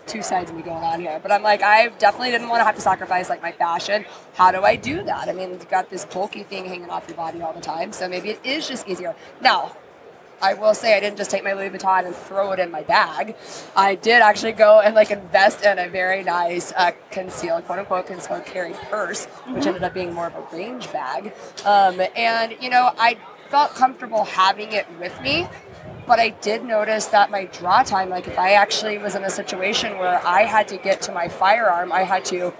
two 0.05 0.21
sides 0.21 0.49
of 0.49 0.55
me 0.55 0.63
going 0.63 0.83
on 0.83 0.99
here. 1.01 1.19
But 1.21 1.31
I'm 1.31 1.43
like, 1.43 1.61
I 1.61 1.89
definitely 1.99 2.31
didn't 2.31 2.47
want 2.47 2.61
to 2.61 2.65
have 2.65 2.75
to 2.75 2.81
sacrifice 2.81 3.29
like 3.29 3.41
my 3.41 3.51
fashion. 3.51 4.05
How 4.35 4.51
do 4.51 4.61
I 4.63 4.75
do 4.77 5.03
that? 5.03 5.27
I 5.27 5.33
mean, 5.33 5.51
you've 5.51 5.69
got 5.69 5.89
this 5.89 6.05
bulky 6.05 6.43
thing 6.43 6.65
hanging 6.65 6.89
off 6.89 7.07
your 7.07 7.17
body 7.17 7.41
all 7.41 7.53
the 7.53 7.61
time, 7.61 7.91
so 7.91 8.07
maybe 8.07 8.29
it 8.31 8.39
is 8.43 8.67
just 8.67 8.87
easier. 8.87 9.15
Now, 9.41 9.75
I 10.41 10.53
will 10.53 10.73
say 10.73 10.95
I 10.95 10.99
didn't 10.99 11.17
just 11.17 11.31
take 11.31 11.43
my 11.43 11.53
Louis 11.53 11.69
Vuitton 11.69 12.05
and 12.05 12.15
throw 12.15 12.51
it 12.51 12.59
in 12.59 12.71
my 12.71 12.83
bag. 12.83 13.35
I 13.75 13.95
did 13.95 14.21
actually 14.21 14.51
go 14.51 14.79
and 14.79 14.95
like 14.95 15.11
invest 15.11 15.63
in 15.63 15.79
a 15.79 15.89
very 15.89 16.23
nice 16.23 16.71
uh, 16.75 16.91
concealed, 17.11 17.65
quote 17.65 17.79
unquote, 17.79 18.07
concealed 18.07 18.45
carry 18.45 18.73
purse, 18.89 19.25
which 19.25 19.65
ended 19.65 19.83
up 19.83 19.93
being 19.93 20.13
more 20.13 20.27
of 20.27 20.35
a 20.35 20.55
range 20.55 20.91
bag. 20.91 21.33
Um, 21.65 22.01
and 22.15 22.55
you 22.61 22.69
know, 22.69 22.91
I 22.97 23.17
felt 23.49 23.73
comfortable 23.73 24.23
having 24.25 24.71
it 24.71 24.85
with 24.99 25.19
me. 25.21 25.47
But 26.05 26.19
I 26.19 26.29
did 26.29 26.63
notice 26.63 27.07
that 27.07 27.31
my 27.31 27.45
draw 27.45 27.83
time, 27.83 28.09
like 28.09 28.27
if 28.27 28.39
I 28.39 28.53
actually 28.53 28.97
was 28.97 29.15
in 29.15 29.25
a 29.25 29.29
situation 29.29 29.97
where 29.97 30.25
I 30.25 30.43
had 30.43 30.67
to 30.69 30.77
get 30.77 31.01
to 31.01 31.11
my 31.11 31.27
firearm, 31.27 31.91
I 31.91 32.03
had 32.03 32.23
to 32.25 32.53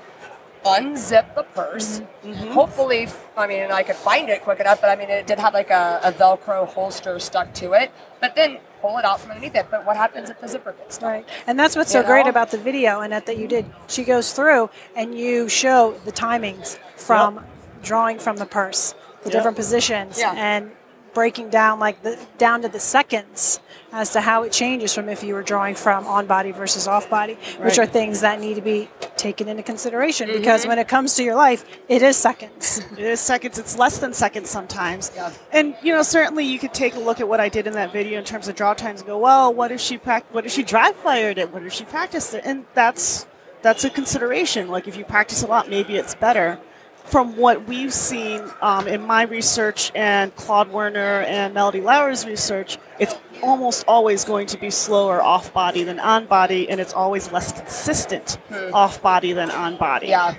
unzip 0.68 1.34
the 1.36 1.44
purse. 1.44 2.02
Mm-hmm. 2.24 2.52
Hopefully, 2.52 3.08
I 3.36 3.48
mean, 3.48 3.72
I 3.72 3.84
could 3.84 3.96
find 3.96 4.30
it 4.30 4.42
quick 4.44 4.60
enough, 4.60 4.82
but 4.82 4.90
I 4.90 4.96
mean, 4.96 5.10
it 5.10 5.28
did 5.28 5.40
have 5.40 5.54
like 5.54 5.70
a, 5.70 6.00
a 6.04 6.12
Velcro 6.12 6.68
holster 6.68 7.20
stuck 7.20 7.54
to 7.56 7.74
it. 7.74 7.92
But 8.20 8.36
then 8.36 8.60
pull 8.82 8.98
it 8.98 9.06
out 9.06 9.20
from 9.20 9.32
underneath 9.32 9.56
it. 9.56 9.68
But 9.70 9.86
what 9.86 9.98
happens 9.98 10.30
if 10.30 10.40
the 10.40 10.48
zipper 10.48 10.74
gets 10.74 10.96
stuck? 10.96 11.10
Right. 11.10 11.26
And 11.48 11.58
that's 11.60 11.76
what's 11.76 11.92
so 11.92 12.02
You 12.02 12.06
great 12.06 12.28
about 12.28 12.52
the 12.52 12.58
video 12.58 13.02
and 13.02 13.12
that, 13.14 13.26
that 13.26 13.38
you 13.38 13.48
did. 13.48 13.66
She 13.88 14.04
goes 14.04 14.34
through 14.34 14.70
and 14.96 15.18
you 15.18 15.50
show 15.50 15.96
the 16.06 16.12
timings 16.12 16.78
from 16.96 17.44
drawing 17.84 18.20
from 18.20 18.38
the 18.38 18.46
purse, 18.46 18.94
the 19.24 19.30
Yep. 19.30 19.32
different 19.34 19.58
positions, 19.58 20.20
Yeah. 20.20 20.34
and 20.36 20.72
breaking 21.18 21.50
down 21.50 21.80
like 21.80 22.04
the 22.04 22.16
down 22.38 22.62
to 22.62 22.70
the 22.70 22.80
seconds 22.80 23.60
as 23.92 24.12
to 24.12 24.22
how 24.22 24.44
it 24.44 24.52
changes 24.52 24.94
from 24.94 25.10
if 25.10 25.24
you 25.24 25.34
were 25.34 25.42
drawing 25.42 25.74
from 25.74 26.06
on 26.06 26.28
body 26.28 26.52
versus 26.52 26.88
off 26.88 27.10
body, 27.10 27.34
which 27.62 27.80
are 27.80 27.88
things 27.88 28.22
that 28.22 28.40
need 28.40 28.54
to 28.54 28.62
be 28.62 28.88
taken 29.16 29.48
into 29.48 29.64
consideration 29.64 30.28
because 30.28 30.62
mm-hmm. 30.62 30.70
when 30.70 30.78
it 30.78 30.88
comes 30.88 31.16
to 31.16 31.24
your 31.24 31.34
life, 31.34 31.66
it 31.90 32.04
is 32.04 32.16
seconds. 32.16 32.82
It 32.92 33.06
is 33.06 33.20
seconds. 33.20 33.58
It's 33.58 33.80
less 33.80 33.98
than 33.98 34.14
seconds 34.14 34.52
sometimes. 34.52 35.12
Yeah. 35.16 35.34
And 35.52 35.76
you 35.82 35.92
know, 35.92 36.04
certainly 36.04 36.46
you 36.46 36.60
could 36.60 36.76
take 36.76 36.94
a 36.94 37.00
look 37.00 37.20
at 37.20 37.28
what 37.28 37.40
I 37.40 37.50
did 37.50 37.66
in 37.66 37.74
that 37.74 37.92
video 37.92 38.20
in 38.20 38.26
terms 38.26 38.48
of 38.48 38.56
draw 38.56 38.76
times 38.76 39.00
and 39.00 39.08
go, 39.08 39.18
well, 39.18 39.52
what 39.52 39.72
if 39.72 39.82
she 39.82 39.96
what 39.96 40.46
if 40.46 40.52
she 40.52 40.62
dry 40.62 40.92
fired 40.92 41.40
it? 41.40 41.52
What 41.52 41.64
if 41.64 41.74
she 41.74 41.86
practiced 41.86 42.36
it? 42.36 42.44
And 42.46 42.66
that's 42.76 43.26
that's 43.64 43.84
a 43.84 43.90
consideration. 43.90 44.68
Like 44.68 44.88
if 44.88 44.96
you 44.96 45.04
practice 45.04 45.42
a 45.42 45.48
lot, 45.48 45.68
maybe 45.68 45.96
it's 45.96 46.14
better. 46.14 46.60
From 47.08 47.38
what 47.38 47.68
we've 47.68 47.94
seen 47.94 48.44
um, 48.62 48.86
in 48.88 49.02
my 49.06 49.24
research 49.24 49.92
and 49.96 50.36
Claude 50.36 50.70
Werner 50.72 51.22
and 51.22 51.54
Melody 51.54 51.80
Lauer's 51.80 52.26
research, 52.26 52.78
it's 53.00 53.16
almost 53.42 53.86
always 53.88 54.26
going 54.26 54.48
to 54.48 54.58
be 54.58 54.70
slower 54.70 55.22
off 55.22 55.54
body 55.54 55.84
than 55.84 56.00
on 56.00 56.26
body, 56.26 56.70
and 56.70 56.82
it's 56.82 56.94
always 56.94 57.32
less 57.32 57.54
consistent 57.54 58.38
off 58.74 59.02
body 59.02 59.32
than 59.32 59.50
on 59.52 59.78
body. 59.78 60.08
Yeah. 60.08 60.36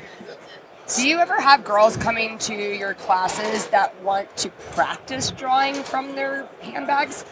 Do 0.94 1.06
you 1.06 1.18
ever 1.18 1.40
have 1.40 1.64
girls 1.64 1.96
coming 1.96 2.38
to 2.40 2.54
your 2.54 2.94
classes 2.94 3.66
that 3.68 3.98
want 4.02 4.34
to 4.38 4.50
practice 4.72 5.30
drawing 5.30 5.74
from 5.74 6.14
their 6.16 6.48
handbags? 6.60 7.24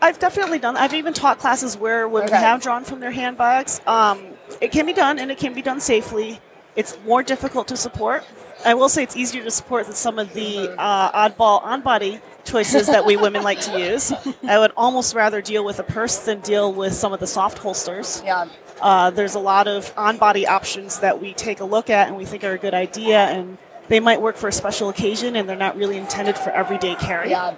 I've 0.00 0.18
definitely 0.18 0.58
done. 0.58 0.76
I've 0.76 0.94
even 0.94 1.12
taught 1.14 1.38
classes 1.38 1.76
where 1.76 2.08
women 2.08 2.28
Okay. 2.28 2.38
have 2.38 2.62
drawn 2.62 2.84
from 2.84 3.00
their 3.00 3.10
handbags. 3.10 3.80
Um, 3.86 4.20
it 4.60 4.72
can 4.72 4.86
be 4.86 4.92
done, 4.92 5.18
and 5.18 5.30
it 5.30 5.38
can 5.38 5.52
be 5.54 5.62
done 5.62 5.80
safely. 5.80 6.40
It's 6.74 6.98
more 7.06 7.22
difficult 7.22 7.68
to 7.68 7.76
support. 7.76 8.24
I 8.64 8.74
will 8.74 8.88
say 8.88 9.02
it's 9.02 9.16
easier 9.16 9.44
to 9.44 9.50
support 9.50 9.86
than 9.86 9.94
some 9.94 10.18
of 10.18 10.32
the 10.32 10.74
uh, 10.78 11.28
oddball 11.28 11.62
on-body 11.62 12.20
choices 12.44 12.86
that 12.86 13.04
we 13.04 13.16
women 13.16 13.42
like 13.42 13.60
to 13.60 13.78
use. 13.78 14.12
I 14.48 14.58
would 14.58 14.72
almost 14.76 15.14
rather 15.14 15.40
deal 15.42 15.64
with 15.64 15.78
a 15.78 15.82
purse 15.82 16.18
than 16.18 16.40
deal 16.40 16.72
with 16.72 16.94
some 16.94 17.12
of 17.12 17.20
the 17.20 17.26
soft 17.26 17.58
holsters. 17.58 18.22
Yeah. 18.24 18.48
Uh, 18.80 19.10
there's 19.10 19.34
a 19.34 19.38
lot 19.38 19.68
of 19.68 19.92
on-body 19.96 20.46
options 20.46 21.00
that 21.00 21.20
we 21.20 21.32
take 21.34 21.60
a 21.60 21.64
look 21.64 21.90
at 21.90 22.08
and 22.08 22.16
we 22.16 22.24
think 22.24 22.44
are 22.44 22.52
a 22.52 22.58
good 22.58 22.74
idea, 22.74 23.18
and 23.18 23.58
they 23.88 24.00
might 24.00 24.20
work 24.20 24.36
for 24.36 24.48
a 24.48 24.52
special 24.52 24.88
occasion, 24.88 25.36
and 25.36 25.48
they're 25.48 25.56
not 25.56 25.76
really 25.76 25.96
intended 25.96 26.36
for 26.38 26.50
everyday 26.50 26.94
carry. 26.96 27.30
Yeah. 27.30 27.56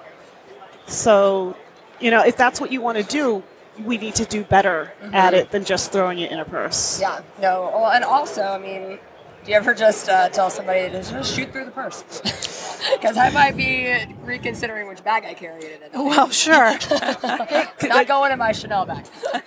So, 0.87 1.57
you 2.00 2.11
know, 2.11 2.25
if 2.25 2.37
that's 2.37 2.61
what 2.61 2.73
you 2.73 2.81
want 2.81 2.99
to 2.99 3.05
do, 3.05 3.43
we 3.85 3.99
need 3.99 4.14
to 4.17 4.25
do 4.25 4.43
better 4.45 4.93
at 5.12 5.35
it 5.35 5.50
than 5.50 5.64
just 5.64 5.93
throwing 5.93 6.19
it 6.19 6.33
in 6.33 6.38
a 6.38 6.45
purse. 6.45 7.00
Yeah. 7.00 7.21
No. 7.40 7.71
Well, 7.73 7.90
and 7.90 8.05
also, 8.05 8.43
I 8.43 8.59
mean, 8.59 8.99
do 9.49 9.52
you 9.52 9.57
ever 9.57 9.73
just 9.73 10.11
uh, 10.11 10.28
tell 10.28 10.50
somebody 10.50 10.90
to 10.90 11.02
just 11.02 11.35
shoot 11.35 11.50
through 11.50 11.64
the 11.64 11.71
purse? 11.71 12.05
Because 12.92 13.16
I 13.16 13.30
might 13.30 13.57
be 13.57 13.95
reconsidering 14.23 14.88
which 14.88 15.02
bag 15.04 15.25
I 15.25 15.35
carry 15.35 15.62
it 15.64 15.83
in. 15.92 16.00
Well, 16.09 16.30
sure. 16.30 16.76
Not 17.83 18.07
going 18.07 18.33
in 18.33 18.38
my 18.38 18.52
Chanel 18.52 18.87
bag. 18.87 19.04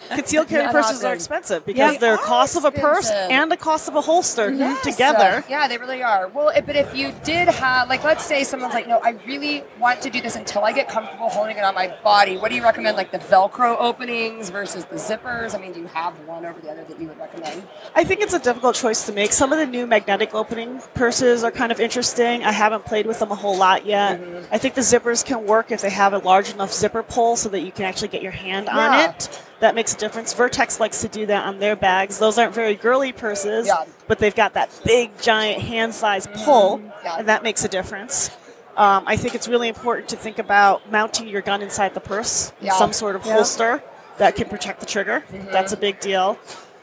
Concealed 0.09 0.47
carry 0.47 0.63
Not 0.65 0.73
purses 0.73 1.03
are 1.03 1.13
expensive 1.13 1.65
because 1.65 1.93
Yeah. 1.93 1.99
they're 1.99 2.15
They 2.17 2.21
are 2.21 2.25
cost 2.25 2.55
of 2.55 2.65
a 2.65 2.71
purse 2.71 3.09
and 3.09 3.51
the 3.51 3.57
cost 3.57 3.87
of 3.87 3.95
a 3.95 4.01
holster 4.01 4.51
Yes, 4.51 4.83
together. 4.83 5.37
uh, 5.37 5.41
yeah, 5.49 5.67
they 5.67 5.77
really 5.77 6.03
are. 6.03 6.27
Well, 6.27 6.49
it- 6.49 6.65
but 6.65 6.75
if 6.75 6.95
you 6.95 7.13
did 7.23 7.47
have, 7.47 7.89
like, 7.89 8.03
let's 8.03 8.23
say 8.25 8.43
someone's 8.43 8.73
like, 8.73 8.87
no, 8.87 8.99
I 9.03 9.11
really 9.25 9.63
want 9.79 10.01
to 10.01 10.09
do 10.09 10.21
this 10.21 10.35
until 10.35 10.63
I 10.63 10.71
get 10.73 10.87
comfortable 10.89 11.29
holding 11.29 11.57
it 11.57 11.63
on 11.63 11.73
my 11.73 11.87
body. 12.03 12.37
What 12.37 12.49
do 12.49 12.55
you 12.55 12.63
recommend, 12.63 12.97
like 12.97 13.11
the 13.11 13.19
Velcro 13.19 13.75
openings 13.79 14.49
versus 14.49 14.85
the 14.85 14.95
zippers? 14.97 15.55
I 15.55 15.57
mean, 15.59 15.71
do 15.71 15.79
you 15.79 15.87
have 15.87 16.13
one 16.27 16.45
over 16.45 16.59
the 16.59 16.69
other 16.69 16.83
that 16.83 16.99
you 16.99 17.07
would 17.07 17.17
recommend? 17.19 17.63
I 17.95 18.03
think 18.03 18.21
it's 18.21 18.33
a 18.33 18.39
difficult 18.39 18.75
choice 18.75 19.05
to 19.05 19.11
make. 19.13 19.31
Some 19.33 19.51
of 19.51 19.57
the 19.59 19.65
new 19.65 19.87
magnetic 19.87 20.33
opening 20.35 20.81
purses 20.93 21.43
are 21.43 21.51
kind 21.51 21.71
of 21.71 21.79
interesting. 21.79 22.43
I 22.43 22.51
haven't 22.51 22.85
played 22.85 23.05
with 23.07 23.19
them 23.19 23.30
a 23.31 23.35
whole 23.35 23.57
lot 23.57 23.85
yet. 23.85 24.19
Mm-hmm. 24.19 24.53
I 24.53 24.57
think 24.57 24.75
the 24.75 24.81
zippers 24.81 25.25
can 25.25 25.45
work 25.45 25.71
if 25.71 25.81
they 25.81 25.89
have 25.89 26.13
a 26.13 26.19
large 26.19 26.51
enough 26.51 26.73
zipper 26.73 27.03
pull 27.03 27.35
so 27.35 27.49
that 27.49 27.61
you 27.61 27.71
can 27.71 27.85
actually 27.85 28.09
get 28.09 28.21
your 28.21 28.31
hand 28.31 28.69
on 28.69 28.99
it. 29.09 29.43
That 29.59 29.75
makes 29.75 29.93
a 29.93 29.97
difference. 29.97 30.33
Vertx 30.33 30.79
likes 30.79 31.01
to 31.01 31.07
do 31.07 31.25
that 31.27 31.45
on 31.45 31.59
their 31.59 31.75
bags. 31.75 32.17
Those 32.19 32.37
aren't 32.37 32.53
very 32.53 32.75
girly 32.75 33.11
purses, 33.11 33.67
Yeah. 33.67 33.85
but 34.07 34.19
they've 34.19 34.35
got 34.35 34.53
that 34.55 34.69
big, 34.83 35.11
giant 35.21 35.61
hand 35.61 35.93
size 35.93 36.27
mm-hmm. 36.27 36.43
pull, 36.43 36.81
Yeah. 37.03 37.17
and 37.19 37.27
that 37.27 37.43
makes 37.43 37.63
a 37.63 37.67
difference. 37.67 38.31
Um, 38.75 39.03
I 39.05 39.17
think 39.17 39.35
it's 39.35 39.47
really 39.47 39.67
important 39.67 40.09
to 40.09 40.15
think 40.15 40.39
about 40.39 40.89
mounting 40.91 41.27
your 41.27 41.41
gun 41.41 41.61
inside 41.61 41.93
the 41.93 41.99
purse 41.99 42.53
some 42.77 42.93
sort 42.93 43.15
of 43.15 43.25
Yeah. 43.25 43.33
holster 43.33 43.83
that 44.17 44.35
can 44.35 44.47
protect 44.49 44.79
the 44.79 44.85
trigger. 44.85 45.23
That's 45.51 45.73
mm-hmm. 45.73 45.79
a 45.79 45.81
big 45.81 45.99
deal. 45.99 46.39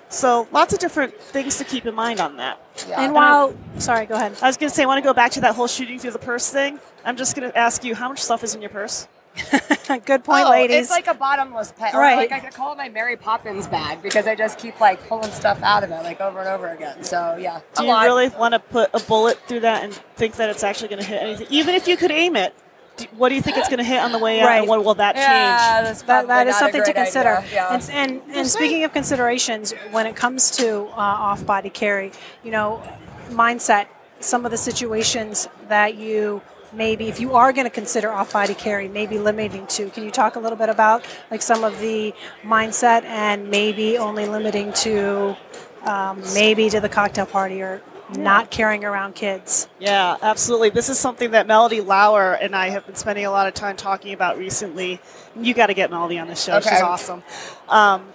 So 0.08 0.48
lots 0.52 0.72
of 0.72 0.78
different 0.78 1.20
things 1.20 1.58
to 1.58 1.64
keep 1.64 1.86
in 1.86 1.94
mind 1.94 2.20
on 2.20 2.36
that. 2.36 2.60
Yeah. 2.88 3.02
And 3.02 3.12
while, 3.12 3.54
sorry, 3.78 4.06
go 4.06 4.14
ahead. 4.14 4.36
I 4.42 4.46
was 4.46 4.56
going 4.56 4.70
to 4.70 4.74
say, 4.74 4.82
I 4.82 4.86
want 4.86 5.02
to 5.02 5.08
go 5.08 5.12
back 5.14 5.32
to 5.32 5.40
that 5.42 5.54
whole 5.54 5.66
shooting 5.66 5.98
through 5.98 6.12
the 6.12 6.18
purse 6.18 6.50
thing. 6.50 6.80
I'm 7.04 7.16
just 7.16 7.36
going 7.36 7.50
to 7.50 7.56
ask 7.56 7.84
you, 7.84 7.94
how 7.94 8.08
much 8.08 8.20
stuff 8.20 8.42
is 8.42 8.54
in 8.54 8.62
your 8.62 8.70
purse? 8.70 9.08
Good 10.04 10.24
point, 10.24 10.46
oh, 10.46 10.50
ladies. 10.50 10.76
It's 10.76 10.90
like 10.90 11.06
a 11.06 11.14
bottomless 11.14 11.72
pit. 11.72 11.94
Right. 11.94 12.16
like 12.16 12.32
I 12.32 12.40
could 12.40 12.54
call 12.54 12.72
it 12.72 12.76
my 12.76 12.88
Mary 12.88 13.16
Poppins 13.16 13.66
bag 13.66 14.02
because 14.02 14.26
I 14.26 14.34
just 14.34 14.58
keep 14.58 14.80
like 14.80 15.06
pulling 15.08 15.30
stuff 15.30 15.62
out 15.62 15.84
of 15.84 15.90
it 15.90 16.02
like 16.02 16.20
over 16.20 16.40
and 16.40 16.48
over 16.48 16.68
again. 16.68 17.04
So 17.04 17.36
yeah. 17.40 17.60
Do 17.74 17.82
a 17.82 17.86
you 17.86 17.92
lot. 17.92 18.04
really 18.04 18.28
want 18.30 18.52
to 18.52 18.58
put 18.58 18.90
a 18.92 19.00
bullet 19.00 19.38
through 19.46 19.60
that 19.60 19.84
and 19.84 19.94
think 20.16 20.36
that 20.36 20.50
it's 20.50 20.64
actually 20.64 20.88
going 20.88 21.02
to 21.02 21.06
hit 21.06 21.22
anything? 21.22 21.46
Even 21.50 21.74
if 21.74 21.86
you 21.86 21.96
could 21.96 22.10
aim 22.10 22.36
it, 22.36 22.54
do, 22.98 23.06
what 23.16 23.30
do 23.30 23.34
you 23.34 23.42
think 23.42 23.56
it's 23.56 23.68
going 23.68 23.78
to 23.78 23.84
hit 23.84 24.00
on 24.00 24.12
the 24.12 24.18
way 24.18 24.40
out, 24.40 24.46
Right. 24.46 24.58
and 24.58 24.68
what 24.68 24.84
will 24.84 24.94
that 24.94 25.16
Yeah, 25.16 25.26
change? 25.26 25.88
that's 25.88 26.02
that, 26.02 26.26
that 26.28 26.46
is 26.46 26.56
something 26.56 26.84
to 26.84 26.92
consider. 26.92 27.42
Yeah. 27.52 27.72
And, 27.74 27.90
and, 27.90 28.22
and 28.36 28.46
speaking 28.46 28.84
of 28.84 28.92
considerations, 28.92 29.72
when 29.90 30.06
it 30.06 30.14
comes 30.16 30.50
to 30.58 30.82
uh, 30.88 31.28
off 31.28 31.46
body 31.46 31.70
carry, 31.70 32.12
you 32.44 32.50
know, 32.50 32.82
mindset, 33.30 33.86
some 34.20 34.44
of 34.44 34.50
the 34.50 34.56
situations 34.58 35.48
that 35.68 35.94
you 35.96 36.42
maybe, 36.72 37.08
if 37.08 37.18
you 37.18 37.34
are 37.34 37.52
going 37.52 37.64
to 37.64 37.70
consider 37.70 38.12
off 38.12 38.32
body 38.32 38.54
carry, 38.54 38.88
maybe 38.88 39.18
limiting 39.18 39.66
to. 39.68 39.88
Can 39.90 40.04
you 40.04 40.10
talk 40.10 40.36
a 40.36 40.38
little 40.40 40.58
bit 40.58 40.68
about 40.68 41.02
like 41.30 41.40
some 41.40 41.64
of 41.64 41.78
the 41.80 42.12
mindset 42.42 43.04
and 43.04 43.48
maybe 43.50 43.96
only 43.96 44.26
limiting 44.26 44.72
to 44.74 45.36
um, 45.84 46.20
maybe 46.34 46.68
to 46.68 46.80
the 46.80 46.88
cocktail 46.88 47.24
party 47.26 47.62
or 47.62 47.80
not 48.16 48.50
carrying 48.50 48.84
around 48.84 49.14
kids? 49.14 49.68
Yeah, 49.78 50.16
absolutely. 50.22 50.70
This 50.70 50.88
is 50.88 50.98
something 50.98 51.32
that 51.32 51.46
Melody 51.46 51.80
Lauer 51.80 52.32
and 52.34 52.54
I 52.56 52.70
have 52.70 52.86
been 52.86 52.94
spending 52.94 53.26
a 53.26 53.30
lot 53.30 53.46
of 53.46 53.54
time 53.54 53.76
talking 53.76 54.12
about 54.14 54.38
recently. 54.38 55.00
You 55.36 55.54
got 55.54 55.66
to 55.66 55.74
get 55.74 55.90
Melody 55.90 56.18
on 56.18 56.28
the 56.28 56.34
show. 56.36 56.56
Okay. 56.56 56.70
She's 56.70 56.80
awesome. 56.82 57.22
Um, 57.68 58.12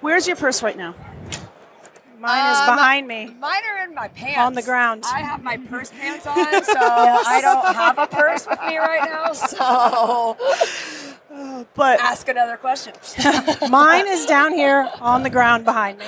where's 0.00 0.26
your 0.26 0.36
purse 0.36 0.62
right 0.62 0.76
now? 0.76 0.94
Mine 2.20 2.52
is 2.52 2.58
Um, 2.58 2.74
behind 2.74 3.06
me. 3.06 3.26
Mine 3.38 3.62
are 3.70 3.84
in 3.84 3.94
my 3.94 4.08
pants. 4.08 4.38
On 4.38 4.52
the 4.52 4.62
ground. 4.62 5.04
I 5.06 5.20
have 5.20 5.40
my 5.42 5.56
purse 5.56 5.90
pants 5.92 6.26
on, 6.26 6.34
so 6.64 6.72
I 6.76 7.38
don't 7.40 7.74
have 7.74 7.96
a 7.98 8.06
purse 8.08 8.44
with 8.44 8.58
me 8.66 8.76
right 8.76 9.08
now. 9.08 9.32
So 9.32 10.36
But 11.74 12.00
ask 12.00 12.28
another 12.28 12.56
question. 12.56 12.94
Mine 13.70 14.06
is 14.08 14.26
down 14.26 14.52
here 14.52 14.88
on 15.00 15.22
the 15.22 15.30
ground 15.30 15.64
behind 15.64 15.98
me. 15.98 16.06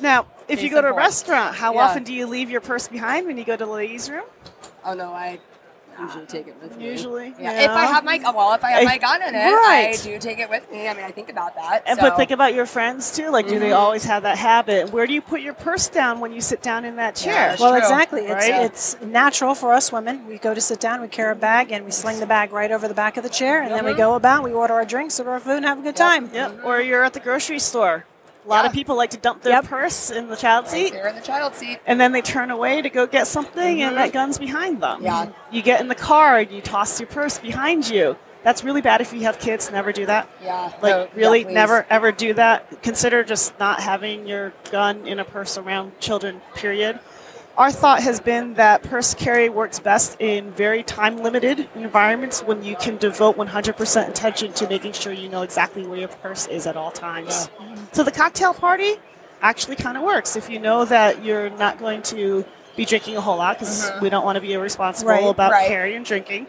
now, 0.00 0.26
if 0.48 0.62
you 0.62 0.70
go 0.70 0.80
to 0.80 0.88
a 0.88 0.92
restaurant, 0.94 1.54
how 1.56 1.74
Yeah. 1.74 1.80
often 1.84 2.04
do 2.04 2.12
you 2.12 2.26
leave 2.26 2.50
your 2.50 2.60
purse 2.60 2.88
behind 2.88 3.26
when 3.26 3.36
you 3.38 3.44
go 3.44 3.56
to 3.56 3.64
the 3.64 3.70
ladies' 3.70 4.08
room? 4.10 4.24
Oh 4.84 4.94
no, 4.94 5.12
I 5.12 5.38
usually 6.00 6.26
take 6.26 6.46
it 6.48 6.56
with 6.62 6.76
me. 6.76 6.84
Usually, 6.86 7.34
Yeah. 7.38 7.60
If 7.62 7.70
I 7.70 7.86
have 7.86 8.04
my 8.04 8.18
well, 8.34 8.52
if 8.54 8.64
I 8.64 8.70
have 8.70 8.82
I- 8.82 8.84
my 8.84 8.98
gun 8.98 9.22
in 9.22 9.34
it, 9.34 9.38
Right. 9.52 9.98
I 9.98 10.02
do 10.02 10.18
take 10.18 10.38
it 10.38 10.48
with 10.50 10.70
me. 10.70 10.88
I 10.88 10.94
mean, 10.94 11.04
I 11.04 11.10
think 11.10 11.28
about 11.30 11.54
that. 11.56 11.82
And, 11.86 11.98
so. 11.98 12.08
But 12.08 12.16
think 12.16 12.30
about 12.30 12.54
your 12.54 12.66
friends 12.66 13.14
too. 13.14 13.30
Like, 13.30 13.48
do 13.48 13.58
they 13.58 13.70
Mhm. 13.70 13.76
always 13.78 14.04
have 14.04 14.22
that 14.22 14.38
habit? 14.38 14.90
Where 14.92 15.06
do 15.06 15.12
you 15.12 15.20
put 15.22 15.40
your 15.40 15.54
purse 15.54 15.88
down 15.88 16.20
when 16.20 16.32
you 16.32 16.40
sit 16.40 16.62
down 16.62 16.84
in 16.84 16.96
that 16.96 17.14
chair? 17.14 17.48
that's 17.50 17.60
Well, 17.60 17.70
true, 17.72 17.78
exactly. 17.80 18.22
It's 18.26 18.48
right? 18.48 18.62
it's 18.62 18.96
natural 19.00 19.54
for 19.54 19.72
us 19.72 19.90
women. 19.92 20.26
We 20.26 20.38
go 20.38 20.54
to 20.54 20.60
sit 20.60 20.80
down, 20.80 21.00
we 21.00 21.08
carry 21.08 21.32
a 21.32 21.34
bag, 21.34 21.72
and 21.72 21.84
we 21.84 21.90
sling 21.90 22.20
the 22.20 22.26
bag 22.26 22.52
right 22.52 22.70
over 22.70 22.88
the 22.88 22.94
back 22.94 23.16
of 23.16 23.22
the 23.22 23.28
chair, 23.30 23.60
and 23.62 23.72
then 23.74 23.84
we 23.84 23.92
Mhm. 23.92 23.96
go 23.98 24.14
about. 24.14 24.42
We 24.42 24.52
order 24.52 24.74
our 24.74 24.84
drinks, 24.84 25.18
order 25.18 25.32
our 25.32 25.40
food, 25.40 25.56
and 25.58 25.64
have 25.66 25.78
a 25.78 25.82
good 25.82 25.96
time. 25.96 26.30
Yep. 26.32 26.60
Or 26.64 26.80
you're 26.80 27.04
at 27.04 27.12
the 27.12 27.20
grocery 27.20 27.58
store. 27.58 28.04
A 28.48 28.50
lot 28.50 28.64
of 28.64 28.72
people 28.72 28.96
like 28.96 29.10
to 29.10 29.18
dump 29.18 29.42
their 29.42 29.52
Yep. 29.52 29.64
purse 29.66 30.10
in 30.10 30.28
the 30.28 30.36
child 30.36 30.68
seat. 30.68 30.94
They're 30.94 31.08
in 31.08 31.14
the 31.16 31.20
child 31.20 31.54
seat. 31.54 31.80
and 31.86 32.00
then 32.00 32.12
they 32.12 32.22
turn 32.22 32.50
away 32.50 32.80
to 32.80 32.88
go 32.88 33.06
get 33.06 33.26
something 33.26 33.82
and 33.82 33.94
that 33.98 34.12
gun's 34.12 34.38
behind 34.38 34.82
them. 34.82 34.96
Mm-hmm. 34.96 35.04
Yeah. 35.04 35.26
You 35.50 35.60
get 35.60 35.82
in 35.82 35.88
the 35.88 35.94
car 35.94 36.38
and 36.38 36.50
you 36.50 36.62
toss 36.62 36.98
your 36.98 37.08
purse 37.08 37.38
behind 37.38 37.90
you. 37.90 38.16
That's 38.44 38.64
really 38.64 38.80
bad 38.80 39.02
if 39.02 39.12
you 39.12 39.20
have 39.22 39.38
kids. 39.38 39.70
Never 39.70 39.92
do 39.92 40.06
that. 40.06 40.30
Yeah. 40.42 40.72
Like, 40.80 40.94
no, 40.94 41.08
really, 41.14 41.42
yeah, 41.42 41.50
never 41.52 41.86
ever 41.90 42.10
do 42.10 42.32
that. 42.34 42.82
Consider 42.82 43.22
just 43.22 43.58
not 43.58 43.80
having 43.80 44.26
your 44.26 44.54
gun 44.70 45.06
in 45.06 45.18
a 45.18 45.24
purse 45.24 45.58
around 45.58 45.98
children, 46.00 46.40
period. 46.54 47.00
Our 47.58 47.72
thought 47.72 48.04
has 48.04 48.20
been 48.20 48.54
that 48.54 48.84
purse 48.84 49.14
carry 49.14 49.48
works 49.48 49.80
best 49.80 50.20
in 50.20 50.52
very 50.52 50.84
time 50.84 51.16
limited 51.16 51.68
environments 51.74 52.40
when 52.40 52.62
you 52.62 52.76
can 52.76 52.98
devote 52.98 53.36
100% 53.36 54.08
attention 54.08 54.52
to 54.52 54.68
making 54.68 54.92
sure 54.92 55.12
you 55.12 55.28
know 55.28 55.42
exactly 55.42 55.84
where 55.84 55.98
your 55.98 56.06
purse 56.06 56.46
is 56.46 56.68
at 56.68 56.76
all 56.76 56.92
times. 56.92 57.50
So 57.90 58.04
the 58.04 58.12
cocktail 58.12 58.54
party 58.54 58.94
actually 59.42 59.74
kind 59.74 59.96
of 59.96 60.04
works 60.04 60.36
if 60.36 60.48
you 60.48 60.60
know 60.60 60.84
that 60.84 61.24
you're 61.24 61.50
not 61.50 61.80
going 61.80 62.02
to 62.02 62.44
be 62.76 62.84
drinking 62.84 63.16
a 63.16 63.20
whole 63.20 63.38
lot 63.38 63.58
because 63.58 63.90
mm-hmm. 63.90 64.04
we 64.04 64.08
don't 64.08 64.24
want 64.24 64.36
to 64.36 64.40
be 64.40 64.52
irresponsible 64.52 65.10
Right, 65.10 65.24
about 65.24 65.50
right. 65.50 65.66
carrying 65.66 65.96
and 65.96 66.06
drinking. 66.06 66.46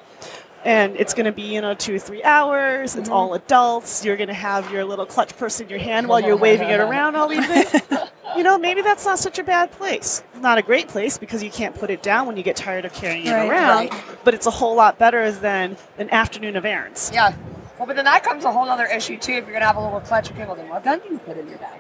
And 0.66 0.96
it's 0.98 1.14
going 1.14 1.26
to 1.26 1.32
be, 1.32 1.44
you 1.44 1.62
know, 1.62 1.74
two 1.74 1.96
or 1.96 2.00
three 2.00 2.24
hours. 2.24 2.92
Mm-hmm. 2.92 3.00
It's 3.00 3.10
all 3.10 3.34
adults. 3.34 4.04
You're 4.04 4.18
going 4.18 4.28
to 4.28 4.34
have 4.34 4.72
your 4.72 4.84
little 4.84 5.06
clutch 5.06 5.36
purse 5.38 5.60
in 5.62 5.70
your 5.70 5.80
hand 5.80 6.08
while 6.08 6.20
you're 6.20 6.38
waving 6.38 6.70
it 6.70 6.80
around 6.80 7.16
all 7.16 7.32
evening. 7.32 7.66
you 8.36 8.44
know, 8.44 8.58
maybe 8.58 8.82
that's 8.82 9.06
not 9.06 9.20
such 9.20 9.40
a 9.40 9.44
bad 9.44 9.72
place. 9.72 10.24
Not 10.38 10.58
a 10.58 10.62
great 10.62 10.88
place 10.88 11.18
because 11.18 11.42
you 11.42 11.50
can't 11.50 11.76
put 11.76 11.90
it 11.90 12.04
down 12.04 12.28
when 12.28 12.36
you 12.38 12.44
get 12.44 12.56
tired 12.56 12.86
of 12.86 12.94
carrying 12.94 13.26
it 13.26 13.32
around. 13.32 13.90
right. 13.90 13.94
But 14.24 14.34
it's 14.34 14.46
a 14.46 14.52
whole 14.52 14.76
lot 14.76 15.00
better 15.00 15.32
than 15.32 15.78
an 15.98 16.10
afternoon 16.10 16.56
of 16.56 16.66
errands. 16.66 17.10
Yeah. 17.14 17.34
Well, 17.78 17.88
but 17.88 17.96
then 17.96 18.06
that 18.06 18.24
comes 18.24 18.44
a 18.44 18.52
whole 18.52 18.70
other 18.70 18.86
issue 18.86 19.18
too. 19.18 19.34
If 19.34 19.46
you're 19.46 19.54
gonna 19.54 19.66
have 19.66 19.78
a 19.78 19.82
little 19.82 20.02
clutch, 20.02 20.32
okay, 20.32 20.46
well 20.46 20.56
then 20.56 20.68
what 20.68 20.84
gun 20.84 21.00
do 21.00 21.14
you 21.14 21.18
put 21.20 21.38
in 21.38 21.48
your 21.48 21.60
bag? 21.60 21.80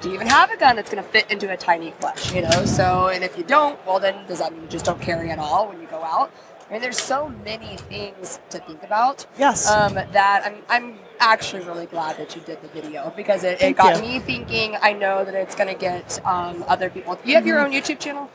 Do 0.00 0.08
you 0.08 0.14
even 0.14 0.28
have 0.28 0.50
a 0.52 0.56
gun 0.56 0.76
that's 0.76 0.88
gonna 0.88 1.02
fit 1.02 1.28
into 1.30 1.50
a 1.50 1.56
tiny 1.56 1.90
clutch? 1.92 2.32
You 2.32 2.42
know. 2.42 2.64
So, 2.64 3.08
and 3.08 3.24
if 3.24 3.36
you 3.36 3.42
don't, 3.42 3.84
well 3.84 3.98
then 3.98 4.24
does 4.28 4.38
that 4.38 4.52
mean 4.52 4.62
you 4.62 4.68
just 4.68 4.84
don't 4.84 5.00
carry 5.00 5.30
at 5.30 5.40
all 5.40 5.68
when 5.68 5.80
you 5.80 5.88
go 5.88 6.02
out? 6.04 6.30
I 6.72 6.76
mean, 6.76 6.80
there's 6.80 6.96
so 7.02 7.28
many 7.44 7.76
things 7.76 8.40
to 8.48 8.58
think 8.60 8.82
about. 8.82 9.26
Yes. 9.38 9.68
Um, 9.70 9.92
that 9.92 10.42
I'm, 10.46 10.56
I'm 10.70 10.98
actually 11.20 11.64
really 11.64 11.84
glad 11.84 12.16
that 12.16 12.34
you 12.34 12.40
did 12.40 12.62
the 12.62 12.68
video 12.68 13.12
because 13.14 13.44
it, 13.44 13.60
it 13.60 13.76
got 13.76 13.96
you. 13.96 14.00
me 14.08 14.18
thinking. 14.20 14.78
I 14.80 14.94
know 14.94 15.22
that 15.22 15.34
it's 15.34 15.54
gonna 15.54 15.74
get 15.74 16.18
um, 16.24 16.64
other 16.68 16.88
people. 16.88 17.18
You 17.26 17.34
have 17.34 17.46
your 17.46 17.58
Mm-hmm. 17.58 17.74
own 17.74 17.82
YouTube 17.82 17.98
channel. 18.00 18.30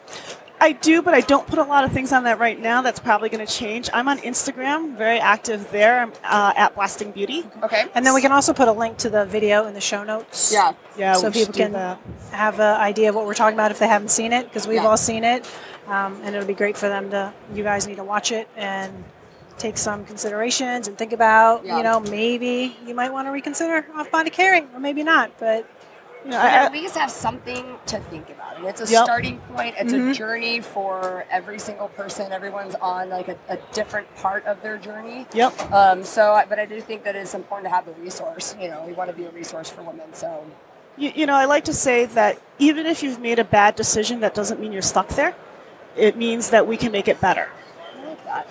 I 0.60 0.72
do, 0.72 1.02
but 1.02 1.14
I 1.14 1.22
don't 1.22 1.46
put 1.46 1.60
a 1.60 1.64
lot 1.64 1.84
of 1.84 1.92
things 1.92 2.12
on 2.12 2.24
that 2.24 2.40
right 2.40 2.60
now. 2.60 2.82
That's 2.82 3.00
probably 3.00 3.30
going 3.30 3.46
to 3.46 3.52
change. 3.52 3.90
I'm 3.94 4.08
on 4.08 4.18
Instagram, 4.20 4.98
very 4.98 5.20
active 5.20 5.70
there. 5.72 6.00
I'm 6.00 6.14
uh, 6.24 6.54
at 6.56 6.74
Blasting 6.74 7.12
Beauty. 7.12 7.46
Okay. 7.62 7.86
And 7.94 8.06
then 8.06 8.14
we 8.16 8.22
can 8.22 8.32
also 8.32 8.54
put 8.54 8.68
a 8.68 8.72
link 8.72 8.98
to 8.98 9.10
the 9.10 9.26
video 9.26 9.68
in 9.68 9.74
the 9.76 9.82
show 9.82 10.04
notes. 10.04 10.52
Yeah. 10.52 10.74
Yeah, 10.98 11.14
so 11.14 11.32
people 11.32 11.54
can 11.54 11.74
that. 11.74 12.00
have 12.32 12.60
an 12.60 12.82
idea 12.82 13.10
of 13.10 13.16
what 13.16 13.26
we're 13.28 13.36
talking 13.36 13.56
about 13.56 13.70
if 13.70 13.78
they 13.78 13.88
haven't 13.88 14.10
seen 14.10 14.34
it, 14.34 14.46
because 14.46 14.68
we've 14.68 14.82
Yeah. 14.82 14.88
all 14.88 14.98
seen 14.98 15.24
it, 15.24 15.46
um, 15.88 16.20
and 16.24 16.36
it'll 16.36 16.48
be 16.48 16.56
great 16.56 16.76
for 16.76 16.90
them 16.90 17.12
to. 17.12 17.34
You 17.54 17.64
guys 17.64 17.88
need 17.88 17.98
to 17.98 18.04
watch 18.04 18.32
it 18.32 18.48
and 18.58 19.04
take 19.60 19.78
some 19.78 20.06
considerations 20.06 20.88
and 20.88 20.98
think 20.98 21.14
about. 21.14 21.66
Yeah. 21.66 21.78
You 21.78 21.84
know, 21.84 22.00
maybe 22.00 22.76
you 22.86 22.96
might 22.96 23.12
want 23.14 23.28
to 23.28 23.32
reconsider 23.32 23.86
off-body 23.96 24.32
carry, 24.32 24.62
or 24.74 24.80
maybe 24.80 25.04
not. 25.04 25.38
But 25.38 25.70
I- 26.36 26.66
at 26.66 26.72
least 26.72 26.96
have 26.98 27.12
something 27.12 27.78
to 27.88 28.00
think 28.00 28.30
about. 28.30 28.58
And 28.58 28.66
it's 28.66 28.82
a 28.82 28.86
Yep. 28.92 29.04
starting 29.04 29.40
point. 29.54 29.76
It's 29.78 29.94
Mm-hmm. 29.94 30.10
a 30.12 30.14
journey 30.14 30.62
for 30.62 31.26
every 31.30 31.60
single 31.60 31.88
person. 31.90 32.32
Everyone's 32.32 32.76
on 32.76 33.10
like 33.10 33.28
a, 33.28 33.38
a 33.50 33.58
different 33.74 34.14
part 34.16 34.46
of 34.46 34.62
their 34.62 34.78
journey. 34.78 35.28
Yep. 35.34 35.72
Um, 35.72 36.04
so, 36.04 36.34
I- 36.34 36.46
but 36.46 36.60
I 36.60 36.66
do 36.66 36.82
think 36.82 37.04
that 37.04 37.16
it's 37.16 37.34
important 37.34 37.70
to 37.70 37.76
have 37.76 37.86
the 37.86 37.94
resource. 38.02 38.56
You 38.60 38.70
know, 38.70 38.84
we 38.86 38.94
want 38.94 39.10
to 39.10 39.16
be 39.16 39.26
a 39.26 39.30
resource 39.32 39.70
for 39.70 39.82
women. 39.84 40.14
So, 40.14 40.44
You, 40.98 41.12
you 41.16 41.26
know, 41.28 41.36
I 41.36 41.46
like 41.46 41.64
to 41.66 41.74
say 41.74 42.06
that 42.06 42.40
even 42.58 42.86
if 42.88 43.04
you've 43.04 43.20
made 43.20 43.38
a 43.38 43.44
bad 43.44 43.76
decision, 43.76 44.20
that 44.22 44.34
doesn't 44.34 44.60
mean 44.60 44.72
you're 44.72 44.82
stuck 44.82 45.10
there. 45.10 45.36
It 45.96 46.18
means 46.18 46.50
that 46.50 46.66
we 46.68 46.76
can 46.78 46.92
make 46.92 47.08
it 47.08 47.22
better. 47.22 47.50
I 48.02 48.06
like 48.08 48.24
that. 48.26 48.48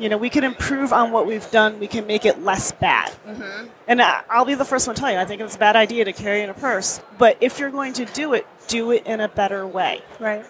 You 0.00 0.08
know, 0.08 0.16
we 0.16 0.30
can 0.30 0.44
improve 0.44 0.92
on 0.92 1.12
what 1.12 1.26
we've 1.26 1.48
done. 1.50 1.78
We 1.78 1.86
can 1.86 2.06
make 2.06 2.24
it 2.24 2.42
less 2.42 2.72
bad. 2.72 3.10
Mm-hmm. 3.28 3.66
And 3.86 4.00
I- 4.02 4.22
I'll 4.30 4.44
be 4.46 4.54
the 4.54 4.64
first 4.64 4.86
one 4.86 4.96
to 4.96 5.00
tell 5.00 5.12
you, 5.12 5.18
I 5.18 5.24
think 5.26 5.40
it's 5.42 5.56
a 5.56 5.58
bad 5.58 5.76
idea 5.76 6.04
to 6.06 6.12
carry 6.12 6.40
in 6.42 6.48
a 6.50 6.54
purse. 6.54 7.00
But 7.18 7.36
if 7.40 7.58
you're 7.58 7.70
going 7.70 7.92
to 7.94 8.04
do 8.06 8.32
it, 8.34 8.46
do 8.68 8.90
it 8.92 9.06
in 9.06 9.20
a 9.20 9.28
better 9.28 9.66
way. 9.66 10.00
right, 10.18 10.44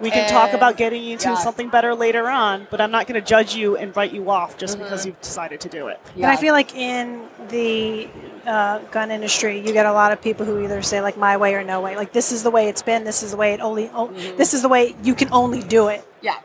We 0.00 0.10
can 0.10 0.28
talk 0.28 0.52
about 0.52 0.76
getting 0.76 1.02
you 1.02 1.16
to 1.18 1.30
yeah. 1.30 1.34
something 1.36 1.68
better 1.70 1.94
later 1.94 2.28
on, 2.28 2.66
but 2.70 2.80
I'm 2.80 2.90
not 2.90 3.06
going 3.06 3.18
to 3.20 3.26
judge 3.26 3.54
you 3.54 3.76
and 3.76 3.96
write 3.96 4.12
you 4.12 4.28
off 4.28 4.58
just 4.58 4.74
Mm-hmm. 4.74 4.84
because 4.84 5.06
you've 5.06 5.20
decided 5.22 5.60
to 5.62 5.68
do 5.68 5.86
it. 5.88 5.98
Yeah. 6.16 6.26
and 6.28 6.32
I 6.32 6.40
feel 6.40 6.52
like 6.52 6.74
in 6.74 7.22
the 7.48 8.08
uh, 8.44 8.78
gun 8.90 9.10
industry, 9.10 9.58
you 9.64 9.72
get 9.72 9.86
a 9.86 9.92
lot 9.92 10.12
of 10.12 10.20
people 10.20 10.44
who 10.44 10.62
either 10.64 10.82
say 10.82 11.00
like 11.00 11.16
my 11.16 11.36
way 11.38 11.54
or 11.54 11.64
no 11.64 11.80
way. 11.80 11.96
Like 11.96 12.12
this 12.12 12.32
is 12.32 12.42
the 12.42 12.50
way 12.50 12.68
it's 12.68 12.82
been. 12.82 13.04
This 13.04 13.22
is 13.22 13.30
the 13.30 13.36
way 13.38 13.54
it 13.54 13.60
only. 13.60 13.88
o- 13.94 14.08
Mm-hmm. 14.08 14.36
This 14.36 14.52
is 14.52 14.60
the 14.62 14.68
way 14.68 14.94
you 15.02 15.14
can 15.14 15.32
only 15.32 15.62
do 15.62 15.88
it. 15.88 16.04
Yeah. 16.20 16.38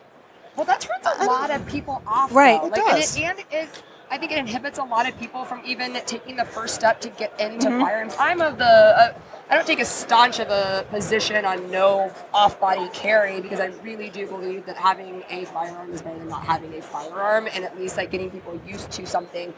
Well, 0.59 0.65
that 0.65 0.81
turns 0.81 1.05
a 1.21 1.25
lot 1.25 1.51
of 1.51 1.65
people 1.67 2.01
off. 2.05 2.35
Right, 2.35 2.59
though. 2.59 2.67
it 2.67 2.71
like, 2.71 2.97
does. 2.97 3.15
And, 3.15 3.39
it, 3.39 3.45
and 3.49 3.69
it, 3.69 3.83
I 4.11 4.17
think 4.17 4.33
it 4.33 4.37
inhibits 4.39 4.77
a 4.77 4.83
lot 4.83 5.07
of 5.07 5.17
people 5.17 5.45
from 5.45 5.61
even 5.65 5.93
taking 6.05 6.35
the 6.35 6.43
first 6.43 6.75
step 6.75 6.99
to 6.99 7.09
get 7.09 7.39
into 7.39 7.69
Mm-hmm. 7.69 7.81
firearms. 7.81 8.15
I'm 8.19 8.41
of 8.41 8.57
the. 8.57 8.65
Uh, 8.65 9.13
I 9.49 9.55
don't 9.55 9.65
take 9.65 9.79
a 9.79 9.85
staunch 9.85 10.39
of 10.39 10.49
a 10.49 10.85
position 10.91 11.45
on 11.45 11.71
no 11.71 12.11
off-body 12.33 12.89
carry 12.93 13.39
because 13.39 13.61
I 13.61 13.67
really 13.83 14.09
do 14.09 14.27
believe 14.27 14.65
that 14.65 14.75
having 14.75 15.23
a 15.29 15.45
firearm 15.45 15.93
is 15.93 16.01
better 16.01 16.19
than 16.19 16.27
not 16.27 16.43
having 16.45 16.73
a 16.77 16.81
firearm, 16.81 17.47
and 17.53 17.63
at 17.63 17.79
least 17.79 17.95
like 17.95 18.11
getting 18.11 18.29
people 18.29 18.59
used 18.67 18.91
to 18.91 19.07
something 19.07 19.53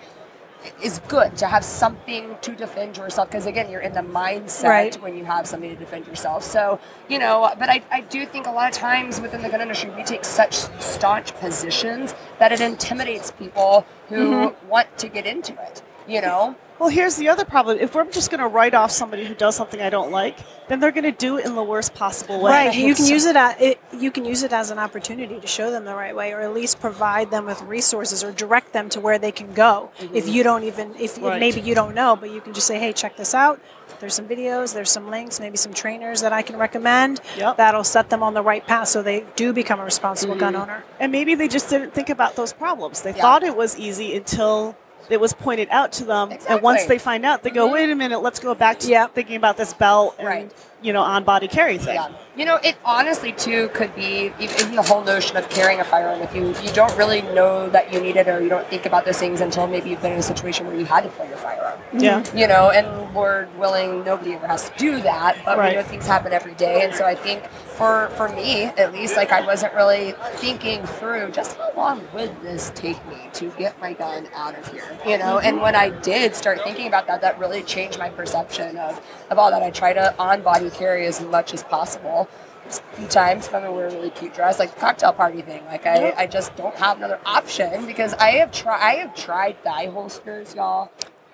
is 0.81 0.99
good 1.07 1.35
to 1.37 1.47
have 1.47 1.63
something 1.63 2.37
to 2.41 2.55
defend 2.55 2.97
yourself 2.97 3.29
because 3.29 3.45
again 3.45 3.69
you're 3.71 3.81
in 3.81 3.93
the 3.93 4.01
mindset 4.01 4.69
Right. 4.69 5.01
when 5.01 5.17
you 5.17 5.25
have 5.25 5.47
something 5.47 5.69
to 5.69 5.75
defend 5.75 6.07
yourself 6.07 6.43
so 6.43 6.79
you 7.09 7.19
know 7.19 7.51
but 7.59 7.69
I, 7.69 7.81
I 7.91 8.01
do 8.01 8.25
think 8.25 8.47
a 8.47 8.51
lot 8.51 8.69
of 8.71 8.77
times 8.77 9.19
within 9.21 9.41
the 9.41 9.49
gun 9.49 9.61
industry 9.61 9.89
we 9.95 10.03
take 10.03 10.23
such 10.25 10.53
staunch 10.79 11.33
positions 11.35 12.13
that 12.39 12.51
it 12.51 12.61
intimidates 12.61 13.31
people 13.31 13.85
who 14.09 14.15
Mm-hmm. 14.31 14.67
want 14.69 14.97
to 14.99 15.07
get 15.07 15.25
into 15.25 15.53
it 15.53 15.81
you 16.07 16.21
know 16.21 16.55
Well, 16.81 16.89
here's 16.89 17.15
the 17.15 17.29
other 17.29 17.45
problem. 17.45 17.77
If 17.79 17.93
we're 17.93 18.09
just 18.09 18.31
going 18.31 18.39
to 18.39 18.47
write 18.47 18.73
off 18.73 18.89
somebody 18.89 19.23
who 19.23 19.35
does 19.35 19.55
something 19.55 19.79
I 19.79 19.91
don't 19.91 20.09
like, 20.09 20.39
then 20.67 20.79
they're 20.79 20.91
going 20.91 21.03
to 21.03 21.11
do 21.11 21.37
it 21.37 21.45
in 21.45 21.53
the 21.53 21.61
worst 21.61 21.93
possible 21.93 22.41
way. 22.41 22.51
Right. 22.51 22.75
You 22.75 22.95
can 22.95 23.05
use 23.05 23.25
it, 23.25 23.35
at, 23.35 23.61
it. 23.61 23.79
You 23.95 24.09
can 24.09 24.25
use 24.25 24.41
it 24.41 24.51
as 24.51 24.71
an 24.71 24.79
opportunity 24.79 25.39
to 25.39 25.45
show 25.45 25.69
them 25.69 25.85
the 25.85 25.93
right 25.93 26.15
way, 26.15 26.33
or 26.33 26.41
at 26.41 26.55
least 26.55 26.79
provide 26.79 27.29
them 27.29 27.45
with 27.45 27.61
resources, 27.61 28.23
or 28.23 28.31
direct 28.31 28.73
them 28.73 28.89
to 28.89 28.99
where 28.99 29.19
they 29.19 29.31
can 29.31 29.53
go. 29.53 29.91
If 29.99 30.25
mm-hmm. 30.25 30.33
you 30.33 30.41
don't 30.41 30.63
even, 30.63 30.95
if 30.97 31.21
Right. 31.21 31.39
maybe 31.39 31.61
you 31.61 31.75
don't 31.75 31.93
know, 31.93 32.15
but 32.15 32.31
you 32.31 32.41
can 32.41 32.51
just 32.51 32.65
say, 32.65 32.79
"Hey, 32.79 32.93
check 32.93 33.15
this 33.15 33.35
out. 33.35 33.59
There's 33.99 34.15
some 34.15 34.27
videos. 34.27 34.73
There's 34.73 34.89
some 34.89 35.07
links. 35.07 35.39
Maybe 35.39 35.57
some 35.57 35.75
trainers 35.75 36.21
that 36.21 36.33
I 36.33 36.41
can 36.41 36.57
recommend. 36.57 37.21
Yep. 37.37 37.57
That'll 37.57 37.83
set 37.83 38.09
them 38.09 38.23
on 38.23 38.33
the 38.33 38.41
right 38.41 38.65
path, 38.65 38.87
so 38.87 39.03
they 39.03 39.23
do 39.35 39.53
become 39.53 39.79
a 39.79 39.85
responsible 39.85 40.33
gun 40.33 40.53
mm-hmm. 40.53 40.63
owner." 40.63 40.83
And 40.99 41.11
maybe 41.11 41.35
they 41.35 41.47
just 41.47 41.69
didn't 41.69 41.93
think 41.93 42.09
about 42.09 42.35
those 42.35 42.53
problems. 42.53 43.03
They 43.03 43.13
Yeah. 43.13 43.21
thought 43.21 43.43
it 43.43 43.55
was 43.55 43.77
easy 43.77 44.17
until 44.17 44.75
it 45.11 45.19
was 45.19 45.33
pointed 45.33 45.67
out 45.71 45.91
to 45.93 46.05
them. 46.05 46.31
And 46.47 46.61
once 46.61 46.85
they 46.85 46.97
find 46.97 47.25
out, 47.25 47.43
they 47.43 47.49
go, 47.49 47.65
mm-hmm. 47.65 47.73
wait 47.73 47.89
a 47.89 47.95
minute, 47.95 48.19
let's 48.19 48.39
go 48.39 48.53
back 48.55 48.79
to 48.79 48.89
Yep. 48.89 49.13
thinking 49.15 49.35
about 49.35 49.57
this 49.57 49.73
belt 49.73 50.15
and, 50.17 50.27
Right. 50.27 50.51
You 50.81 50.93
know, 50.93 51.01
on 51.01 51.23
body 51.23 51.47
carry 51.47 51.77
thing. 51.77 51.95
Yeah. 51.95 52.09
You 52.35 52.45
know, 52.45 52.57
it 52.63 52.77
honestly 52.85 53.33
too 53.33 53.69
could 53.69 53.93
be 53.93 54.31
even 54.39 54.75
the 54.75 54.81
whole 54.81 55.03
notion 55.03 55.35
of 55.37 55.49
carrying 55.49 55.79
a 55.79 55.83
firearm. 55.83 56.21
If 56.21 56.33
you 56.33 56.55
you 56.63 56.73
don't 56.73 56.95
really 56.97 57.21
know 57.21 57.69
that 57.69 57.93
you 57.93 57.99
need 57.99 58.15
it, 58.15 58.27
or 58.27 58.41
you 58.41 58.49
don't 58.49 58.67
think 58.67 58.85
about 58.85 59.05
those 59.05 59.17
things 59.17 59.41
until 59.41 59.67
maybe 59.67 59.89
you've 59.89 60.01
been 60.01 60.13
in 60.13 60.19
a 60.19 60.23
situation 60.23 60.65
where 60.65 60.75
you 60.75 60.85
had 60.85 61.01
to 61.01 61.09
pull 61.09 61.27
your 61.27 61.37
firearm. 61.37 61.77
Mm-hmm. 61.79 61.99
Yeah. 61.99 62.23
You 62.33 62.47
know, 62.47 62.71
and 62.71 63.13
Lord 63.13 63.49
willing, 63.59 64.03
nobody 64.05 64.33
ever 64.33 64.47
has 64.47 64.69
to 64.69 64.77
do 64.77 65.01
that. 65.01 65.37
But 65.43 65.57
Right. 65.57 65.75
we 65.75 65.75
know 65.75 65.83
things 65.83 66.07
happen 66.07 66.31
every 66.31 66.53
day, 66.53 66.83
and 66.83 66.95
so 66.95 67.05
I 67.05 67.15
think 67.15 67.45
for 67.49 68.09
for 68.15 68.29
me 68.29 68.63
at 68.63 68.93
least, 68.93 69.17
like 69.17 69.31
I 69.31 69.45
wasn't 69.45 69.73
really 69.73 70.13
thinking 70.35 70.85
through 70.85 71.31
just 71.31 71.57
how 71.57 71.71
long 71.75 72.07
would 72.13 72.41
this 72.41 72.71
take 72.75 73.05
me 73.07 73.17
to 73.33 73.49
get 73.57 73.79
my 73.81 73.93
gun 73.93 74.27
out 74.33 74.57
of 74.57 74.71
here. 74.71 74.97
You 75.05 75.17
know, 75.17 75.39
and 75.39 75.55
mm-hmm. 75.55 75.63
when 75.63 75.75
I 75.75 75.89
did 75.89 76.33
start 76.35 76.61
thinking 76.63 76.87
about 76.87 77.07
that, 77.07 77.21
that 77.21 77.37
really 77.37 77.61
changed 77.63 77.99
my 77.99 78.09
perception 78.09 78.77
of 78.77 79.01
of 79.29 79.37
all 79.37 79.51
that. 79.51 79.61
I 79.61 79.69
try 79.69 79.91
to 79.93 80.17
on 80.17 80.41
body 80.41 80.69
carry 80.73 81.05
as 81.05 81.21
much 81.21 81.53
as 81.53 81.63
possible. 81.63 82.27
A 82.67 82.71
few 82.95 83.07
times 83.07 83.47
if 83.47 83.53
I'm 83.55 83.61
gonna 83.63 83.73
wear 83.73 83.87
a 83.87 83.91
really 83.91 84.11
cute 84.11 84.33
dress, 84.33 84.59
like 84.59 84.73
the 84.73 84.79
cocktail 84.79 85.11
party 85.13 85.41
thing. 85.41 85.65
Like 85.65 85.85
I, 85.85 86.13
I 86.17 86.27
just 86.27 86.55
don't 86.55 86.75
have 86.75 86.97
another 86.97 87.19
option 87.25 87.85
because 87.85 88.13
I 88.13 88.31
have 88.31 88.51
tried 88.51 88.79
I 88.81 88.93
have 88.95 89.15
tried 89.15 89.61
thigh 89.63 89.87
holsters, 89.87 90.55
y'all. 90.55 90.91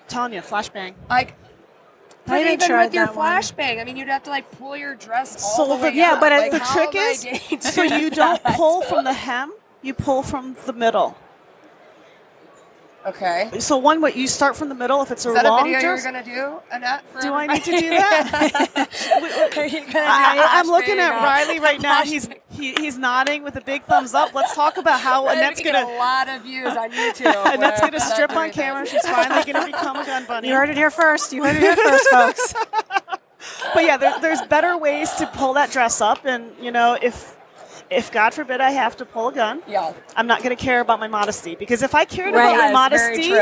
telling 0.08 0.32
you, 0.32 0.40
flashbang. 0.40 0.94
Like 1.08 1.34
I 2.26 2.30
but 2.30 2.38
didn't 2.38 2.62
even 2.64 2.76
with 2.78 2.92
your 2.94 3.06
flashbang, 3.06 3.80
I 3.80 3.84
mean, 3.84 3.96
you'd 3.96 4.08
have 4.08 4.24
to 4.24 4.30
like 4.30 4.50
pull 4.58 4.76
your 4.76 4.94
dress 4.96 5.42
all 5.42 5.50
So 5.56 5.68
the 5.68 5.76
the- 5.76 5.82
way 5.90 5.94
yeah, 5.94 6.14
up. 6.14 6.20
but 6.20 6.32
like, 6.32 6.50
the 6.50 6.58
trick 6.60 6.90
is, 6.94 7.26
so 7.72 7.82
you 7.84 8.10
don't 8.10 8.42
pull 8.54 8.82
from 8.82 9.04
the 9.04 9.12
hem, 9.14 9.52
you 9.82 9.94
pull 9.94 10.22
from 10.22 10.56
the 10.66 10.72
middle. 10.72 11.16
Okay. 13.06 13.50
So 13.60 13.76
one 13.76 14.00
way, 14.00 14.12
you 14.14 14.26
start 14.26 14.56
from 14.56 14.68
the 14.68 14.74
middle 14.74 15.00
if 15.02 15.10
it's 15.10 15.24
a 15.24 15.28
Is 15.28 15.34
that 15.34 15.46
a 15.46 15.50
long 15.50 15.64
video 15.64 15.80
you're 15.80 16.02
gonna 16.02 16.24
do, 16.24 16.58
Annette? 16.70 17.04
Do 17.20 17.32
I 17.32 17.46
need 17.46 17.64
to 17.64 17.70
do 17.70 17.88
that? 17.90 18.88
Are 19.56 19.66
you 19.66 19.80
do 19.80 19.92
I, 19.94 20.60
am 20.60 20.66
looking 20.66 20.98
at 20.98 21.10
Riley 21.10 21.60
right 21.60 21.80
now. 21.80 22.02
He's 22.02 22.28
he, 22.50 22.74
he's 22.74 22.98
nodding 22.98 23.44
with 23.44 23.56
a 23.56 23.60
big 23.60 23.84
thumbs 23.84 24.14
up. 24.14 24.34
Let's 24.34 24.54
talk 24.54 24.78
about 24.78 25.00
how 25.00 25.24
Riley, 25.26 25.38
Annette's 25.38 25.60
gonna 25.60 25.84
get 25.84 25.88
a 25.88 25.96
lot 25.96 26.28
of 26.28 26.42
views 26.42 26.76
on 26.76 26.90
YouTube. 26.90 27.46
Annette's 27.46 27.80
with 27.80 27.92
gonna 27.92 28.00
strip 28.00 28.32
on 28.32 28.50
camera. 28.50 28.86
She's 28.86 29.06
finally 29.06 29.50
gonna 29.50 29.66
become 29.66 29.96
a 29.96 30.04
gun 30.04 30.24
bunny. 30.26 30.48
You 30.48 30.54
heard 30.54 30.68
it 30.68 30.76
here 30.76 30.90
first. 30.90 31.32
You 31.32 31.44
heard 31.44 31.56
it 31.56 31.62
here 31.62 31.76
first, 31.76 32.08
folks. 32.10 32.54
But 33.72 33.84
yeah, 33.84 33.96
there, 33.96 34.18
there's 34.20 34.42
better 34.42 34.76
ways 34.76 35.12
to 35.12 35.26
pull 35.28 35.54
that 35.54 35.70
dress 35.70 36.00
up, 36.00 36.24
and 36.24 36.52
you 36.60 36.72
know 36.72 36.98
if 37.00 37.37
if 37.90 38.10
God 38.12 38.34
forbid 38.34 38.60
I 38.60 38.70
have 38.70 38.96
to 38.98 39.04
pull 39.04 39.28
a 39.28 39.32
gun, 39.32 39.62
Yeah. 39.66 39.92
I'm 40.16 40.26
not 40.26 40.42
going 40.42 40.56
to 40.56 40.62
care 40.62 40.80
about 40.80 41.00
my 41.00 41.08
modesty 41.08 41.54
because 41.54 41.82
if 41.82 41.94
I 41.94 42.04
cared 42.04 42.34
Right. 42.34 42.54
about 42.54 42.58
my 42.66 42.72
modesty, 42.72 43.32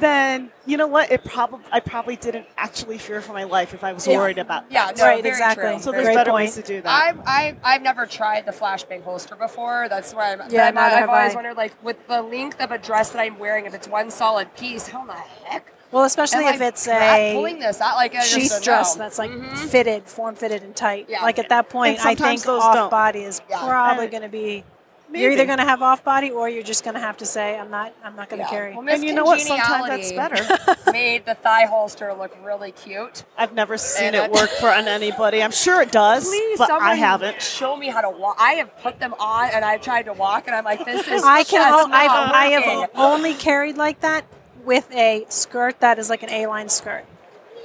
then 0.00 0.50
you 0.66 0.76
know 0.76 0.88
what? 0.88 1.12
It 1.12 1.22
probably 1.24 1.60
I 1.70 1.78
probably 1.78 2.16
didn't 2.16 2.46
actually 2.56 2.98
fear 2.98 3.20
for 3.20 3.32
my 3.32 3.44
life 3.44 3.74
if 3.74 3.84
I 3.84 3.92
was 3.92 4.06
Yeah. 4.06 4.16
worried 4.16 4.38
about. 4.38 4.64
Yeah, 4.68 4.86
that. 4.86 4.96
no, 4.96 5.04
Right, 5.04 5.22
very 5.22 5.32
exactly. 5.34 5.64
True. 5.70 5.78
So 5.78 5.92
Very 5.92 6.02
there's 6.04 6.06
Great 6.08 6.20
better 6.20 6.30
point. 6.32 6.44
ways 6.46 6.54
to 6.56 6.62
do 6.62 6.80
that. 6.82 6.90
I've, 6.90 7.20
I've, 7.26 7.56
I've 7.62 7.82
never 7.82 8.04
tried 8.04 8.44
the 8.44 8.50
flashbang 8.52 9.04
holster 9.04 9.36
before. 9.36 9.86
That's 9.88 10.12
why 10.12 10.32
I'm. 10.32 10.40
Yeah, 10.50 10.66
I'm, 10.66 10.74
neither 10.74 10.94
I've 10.96 11.00
have 11.02 11.08
always 11.10 11.32
I. 11.32 11.34
wondered, 11.36 11.56
like, 11.56 11.72
with 11.84 12.08
the 12.08 12.22
length 12.22 12.60
of 12.60 12.72
a 12.72 12.78
dress 12.78 13.10
that 13.10 13.20
I'm 13.20 13.38
wearing, 13.38 13.66
if 13.66 13.74
it's 13.74 13.86
one 13.86 14.10
solid 14.10 14.52
piece, 14.56 14.88
how 14.88 15.02
in 15.02 15.06
the 15.06 15.12
heck? 15.14 15.72
Well, 15.94 16.04
especially 16.04 16.44
am 16.44 16.54
if 16.54 16.60
it's 16.60 16.84
crap 16.86 17.18
a 17.18 17.34
pulling 17.34 17.60
this 17.60 17.80
out, 17.80 17.94
like 17.96 18.14
I 18.14 18.18
just 18.20 18.30
sheath 18.34 18.50
don't 18.50 18.64
dress 18.64 18.96
know. 18.96 19.04
that's 19.04 19.18
like 19.18 19.30
Mhm. 19.30 19.56
fitted, 19.56 20.08
form 20.08 20.34
fitted, 20.34 20.62
and 20.64 20.74
tight. 20.74 21.06
Yeah. 21.08 21.22
Like 21.22 21.38
at 21.38 21.48
that 21.50 21.68
point, 21.68 21.98
point, 22.00 22.06
I 22.06 22.14
think 22.28 22.42
those 22.42 22.60
off 22.62 22.74
don't. 22.74 22.90
body 22.90 23.22
is 23.22 23.40
Yeah. 23.48 23.60
probably 23.64 24.08
going 24.08 24.22
to 24.24 24.28
be. 24.28 24.64
Maybe. 25.08 25.22
You're 25.22 25.32
either 25.32 25.44
going 25.44 25.58
to 25.58 25.64
have 25.64 25.82
off 25.82 26.02
body, 26.02 26.30
or 26.32 26.48
you're 26.48 26.64
just 26.64 26.82
going 26.82 26.94
to 26.94 27.00
have 27.00 27.18
to 27.18 27.26
say, 27.26 27.56
"I'm 27.56 27.70
not. 27.70 27.92
I'm 28.02 28.16
not 28.16 28.28
going 28.28 28.40
to 28.40 28.46
Yeah. 28.46 28.50
carry." 28.50 28.74
Well, 28.74 28.88
And 28.88 29.04
you 29.04 29.12
know 29.12 29.22
what? 29.22 29.40
Sometimes 29.40 29.86
that's 29.86 30.10
better. 30.12 30.58
made 30.90 31.26
the 31.26 31.34
thigh 31.36 31.66
holster 31.66 32.12
look 32.14 32.34
really 32.42 32.72
cute. 32.72 33.22
I've 33.38 33.52
never 33.52 33.76
seen 33.78 34.14
And 34.14 34.16
it 34.16 34.32
work 34.32 34.50
for 34.58 34.70
on 34.70 34.88
anybody. 34.88 35.40
I'm 35.44 35.52
sure 35.52 35.80
it 35.82 35.92
does, 35.92 36.24
Please, 36.26 36.58
but 36.58 36.70
I 36.72 36.94
haven't. 36.96 37.40
show 37.40 37.76
me 37.76 37.88
how 37.90 38.00
to 38.00 38.10
walk. 38.10 38.38
I 38.40 38.54
have 38.54 38.76
put 38.78 38.98
them 38.98 39.14
on 39.20 39.50
and 39.50 39.64
I've 39.64 39.82
tried 39.82 40.06
to 40.06 40.12
walk, 40.14 40.44
and 40.48 40.56
I'm 40.56 40.64
like, 40.64 40.84
this 40.84 41.06
is. 41.06 41.22
I 41.22 41.44
can. 41.44 41.60
just 41.60 41.72
o- 41.86 41.92
I've, 41.92 42.08
not 42.08 42.34
I 42.34 42.46
have 42.46 42.64
working. 42.78 42.88
only 42.96 43.34
carried 43.34 43.76
like 43.76 44.00
that 44.00 44.24
with 44.64 44.90
a 44.92 45.26
skirt 45.28 45.80
that 45.80 45.98
is 45.98 46.08
like 46.10 46.22
an 46.22 46.30
A-line 46.30 46.68
skirt. 46.68 47.04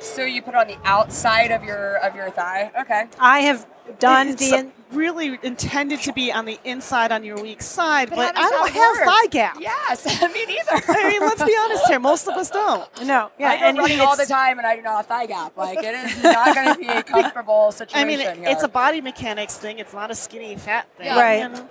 So 0.02 0.24
you 0.24 0.42
put 0.42 0.54
it 0.54 0.58
on 0.58 0.68
the 0.68 0.78
outside 0.86 1.52
of 1.52 1.64
your 1.64 1.98
of 1.98 2.16
your 2.16 2.30
thigh. 2.30 2.72
Okay. 2.82 3.08
I 3.20 3.42
have 3.42 3.68
done 4.00 4.30
It's 4.30 4.50
the 4.50 4.58
in- 4.60 4.72
really 4.94 5.38
intended 5.44 6.00
to 6.04 6.14
be 6.14 6.32
on 6.32 6.46
the 6.46 6.58
inside 6.64 7.12
on 7.12 7.24
your 7.24 7.42
weak 7.42 7.62
side, 7.62 8.10
But 8.10 8.16
but, 8.16 8.38
I 8.38 8.50
don't 8.50 8.70
have 8.70 8.96
work? 8.98 9.06
thigh 9.06 9.26
gap. 9.30 9.58
Yes, 9.60 10.06
me 10.34 10.46
neither. 10.46 10.82
I 10.88 11.10
mean, 11.10 11.20
let's 11.22 11.44
be 11.44 11.56
honest 11.60 11.86
here. 11.88 12.00
Most 12.00 12.28
of 12.28 12.36
us 12.36 12.50
don't. 12.50 12.88
no, 13.06 13.30
yeah, 13.38 13.50
I 13.50 13.58
go 13.60 13.66
and 13.66 13.78
running 13.78 14.00
all 14.00 14.16
the 14.16 14.26
time, 14.26 14.58
and 14.58 14.66
I 14.66 14.76
do 14.78 14.84
not 14.84 14.98
have 14.98 15.06
thigh 15.08 15.26
gap. 15.26 15.58
Like 15.58 15.80
it 15.84 15.96
is 15.96 16.24
not 16.24 16.56
going 16.56 16.74
to 16.74 16.80
be 16.80 16.88
a 16.88 17.04
comfortable 17.04 17.72
situation. 17.74 18.00
I 18.00 18.06
mean, 18.06 18.20
it- 18.22 18.38
here. 18.38 18.48
it's 18.50 18.64
a 18.64 18.70
body 18.70 19.02
mechanics 19.02 19.58
thing. 19.58 19.80
It's 19.80 19.94
not 19.94 20.12
a 20.12 20.16
skinny 20.16 20.56
fat 20.56 20.88
thing. 20.96 21.08
Yeah. 21.08 21.20
Right. 21.20 21.42
And, 21.44 21.70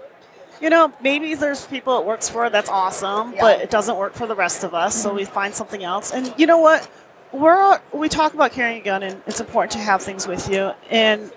you 0.60 0.70
know, 0.70 0.92
maybe 1.00 1.34
there's 1.34 1.66
people 1.66 1.98
it 1.98 2.04
works 2.06 2.28
for. 2.28 2.50
That's 2.50 2.68
awesome, 2.70 3.32
Yeah. 3.34 3.40
but 3.40 3.60
it 3.60 3.70
doesn't 3.70 3.96
work 3.96 4.14
for 4.14 4.26
the 4.26 4.34
rest 4.34 4.64
of 4.64 4.74
us. 4.74 4.94
So 5.00 5.12
we 5.14 5.24
find 5.24 5.54
something 5.54 5.82
else. 5.84 6.12
And 6.12 6.32
you 6.36 6.46
know 6.46 6.58
what? 6.58 6.88
We're 7.32 7.80
we 7.92 8.08
talk 8.08 8.34
about 8.34 8.52
carrying 8.52 8.80
a 8.80 8.84
gun, 8.84 9.02
and 9.02 9.22
it's 9.26 9.40
important 9.40 9.72
to 9.72 9.78
have 9.78 10.02
things 10.02 10.26
with 10.26 10.48
you. 10.50 10.72
And 10.90 11.30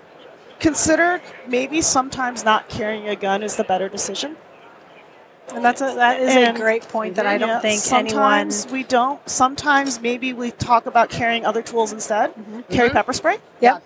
consider 0.60 1.20
maybe 1.48 1.82
sometimes 1.82 2.44
not 2.44 2.68
carrying 2.68 3.08
a 3.08 3.16
gun 3.16 3.42
is 3.42 3.56
the 3.56 3.64
better 3.64 3.88
decision. 3.88 4.36
and 5.54 5.62
that's 5.62 5.82
a, 5.82 5.86
that 5.96 6.18
is 6.20 6.34
And- 6.34 6.56
a 6.56 6.58
great 6.60 6.88
point 6.88 7.16
that 7.16 7.26
I 7.26 7.36
don't 7.36 7.48
Yeah, 7.48 7.58
think 7.60 7.82
anyone. 7.92 8.08
sometimes 8.08 8.66
we 8.72 8.84
don't. 8.84 9.20
Sometimes 9.28 10.00
maybe 10.00 10.32
we 10.32 10.50
talk 10.52 10.86
about 10.86 11.10
carrying 11.10 11.44
other 11.44 11.60
tools 11.60 11.92
instead. 11.92 12.32
Carry 12.70 12.88
Mhm. 12.88 12.92
pepper 12.92 13.12
spray. 13.12 13.36
Yeah. 13.60 13.78